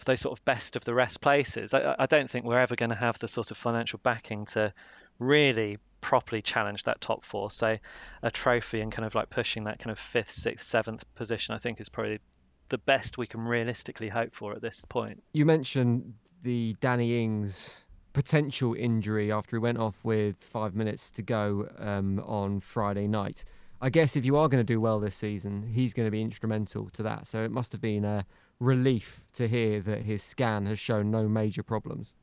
[0.00, 1.74] for those sort of best of the rest places.
[1.74, 4.72] I, I don't think we're ever going to have the sort of financial backing to
[5.18, 7.50] really properly challenge that top four.
[7.50, 7.76] So
[8.22, 11.58] a trophy and kind of like pushing that kind of fifth, sixth, seventh position, I
[11.58, 12.18] think is probably
[12.70, 15.22] the best we can realistically hope for at this point.
[15.34, 21.22] You mentioned the Danny Ings potential injury after he went off with five minutes to
[21.22, 23.44] go um, on Friday night.
[23.82, 26.22] I guess if you are going to do well this season, he's going to be
[26.22, 27.26] instrumental to that.
[27.26, 28.24] So it must have been a
[28.60, 32.14] relief to hear that his scan has shown no major problems.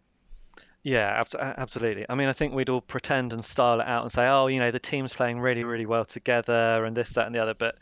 [0.83, 2.05] Yeah, absolutely.
[2.07, 4.59] I mean, I think we'd all pretend and style it out and say, oh, you
[4.59, 7.55] know, the team's playing really, really well together and this, that, and the other.
[7.55, 7.75] But,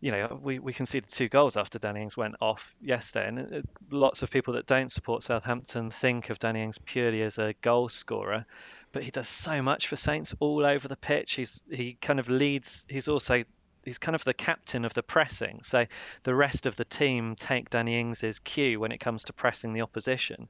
[0.00, 3.28] you know, we, we conceded two goals after Danny Ings went off yesterday.
[3.28, 7.38] And it, lots of people that don't support Southampton think of Danny Ings purely as
[7.38, 8.44] a goal scorer.
[8.90, 11.34] But he does so much for Saints all over the pitch.
[11.34, 13.44] He's He kind of leads, he's also
[13.86, 15.60] he's kind of the captain of the pressing.
[15.62, 15.86] So
[16.24, 19.80] the rest of the team take Danny Ings's cue when it comes to pressing the
[19.80, 20.48] opposition.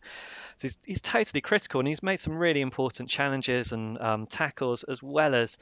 [0.57, 4.83] So he's, he's totally critical, and he's made some really important challenges and um, tackles,
[4.85, 5.59] as well as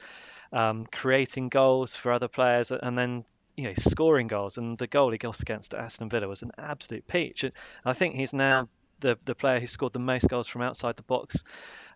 [0.51, 3.25] um, creating goals for other players, and then
[3.57, 4.57] you know scoring goals.
[4.57, 7.43] And the goal he got against Aston Villa was an absolute peach.
[7.43, 7.53] And
[7.83, 8.69] I think he's now
[9.01, 11.43] the the player who scored the most goals from outside the box.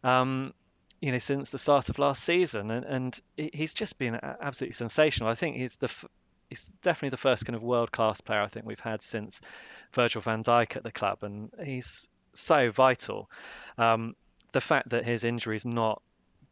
[0.04, 0.54] Um,
[1.02, 3.20] you know, since the start of last season, and, and
[3.54, 5.30] he's just been absolutely sensational.
[5.30, 5.90] I think he's the
[6.50, 9.40] he's definitely the first kind of world class player I think we've had since
[9.94, 13.30] Virgil van Dijk at the club, and he's so vital.
[13.78, 14.16] Um,
[14.52, 16.02] the fact that his injury is not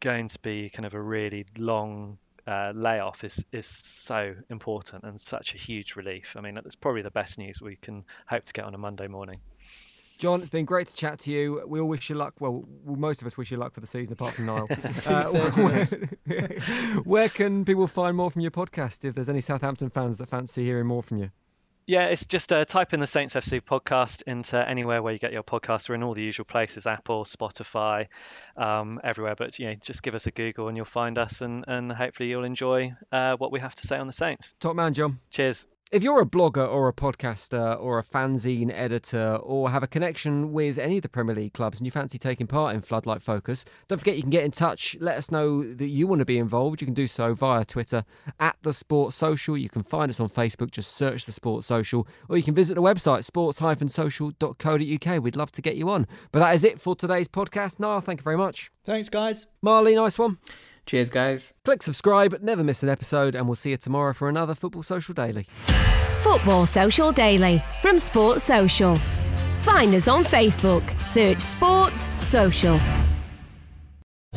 [0.00, 5.20] going to be kind of a really long uh, layoff is is so important and
[5.20, 6.34] such a huge relief.
[6.36, 9.08] I mean, that's probably the best news we can hope to get on a Monday
[9.08, 9.40] morning.
[10.18, 11.62] John, it's been great to chat to you.
[11.68, 12.34] We all wish you luck.
[12.40, 14.66] Well, most of us wish you luck for the season, apart from Niall.
[15.06, 15.24] uh,
[16.26, 16.48] where,
[17.04, 20.64] where can people find more from your podcast if there's any Southampton fans that fancy
[20.64, 21.30] hearing more from you?
[21.86, 25.32] Yeah, it's just uh, type in the Saints FC podcast into anywhere where you get
[25.32, 25.88] your podcasts.
[25.88, 28.08] We're in all the usual places: Apple, Spotify,
[28.56, 29.36] um, everywhere.
[29.36, 32.28] But you know, just give us a Google and you'll find us, and, and hopefully
[32.28, 34.54] you'll enjoy uh, what we have to say on the Saints.
[34.58, 35.20] Top man, John.
[35.30, 35.68] Cheers.
[35.90, 40.52] If you're a blogger or a podcaster or a fanzine editor or have a connection
[40.52, 43.64] with any of the Premier League clubs and you fancy taking part in Floodlight Focus,
[43.86, 44.98] don't forget you can get in touch.
[45.00, 46.82] Let us know that you want to be involved.
[46.82, 48.04] You can do so via Twitter
[48.38, 49.56] at the Sports Social.
[49.56, 52.74] You can find us on Facebook, just search the Sports Social, or you can visit
[52.74, 55.22] the website sports-social.co.uk.
[55.22, 56.06] We'd love to get you on.
[56.32, 57.80] But that is it for today's podcast.
[57.80, 58.70] Niall, thank you very much.
[58.84, 59.46] Thanks, guys.
[59.62, 60.36] Marley, nice one.
[60.88, 61.52] Cheers, guys.
[61.66, 65.12] Click subscribe, never miss an episode, and we'll see you tomorrow for another Football Social
[65.12, 65.44] Daily.
[66.20, 68.96] Football Social Daily from Sports Social.
[69.60, 70.82] Find us on Facebook.
[71.06, 72.80] Search Sport Social.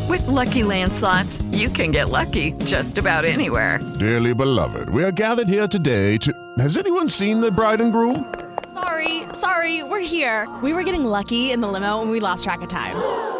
[0.10, 3.80] With lucky landslots, you can get lucky just about anywhere.
[3.98, 6.34] Dearly beloved, we are gathered here today to.
[6.60, 8.26] Has anyone seen the bride and groom?
[8.74, 10.54] Sorry, sorry, we're here.
[10.62, 13.40] We were getting lucky in the limo and we lost track of time.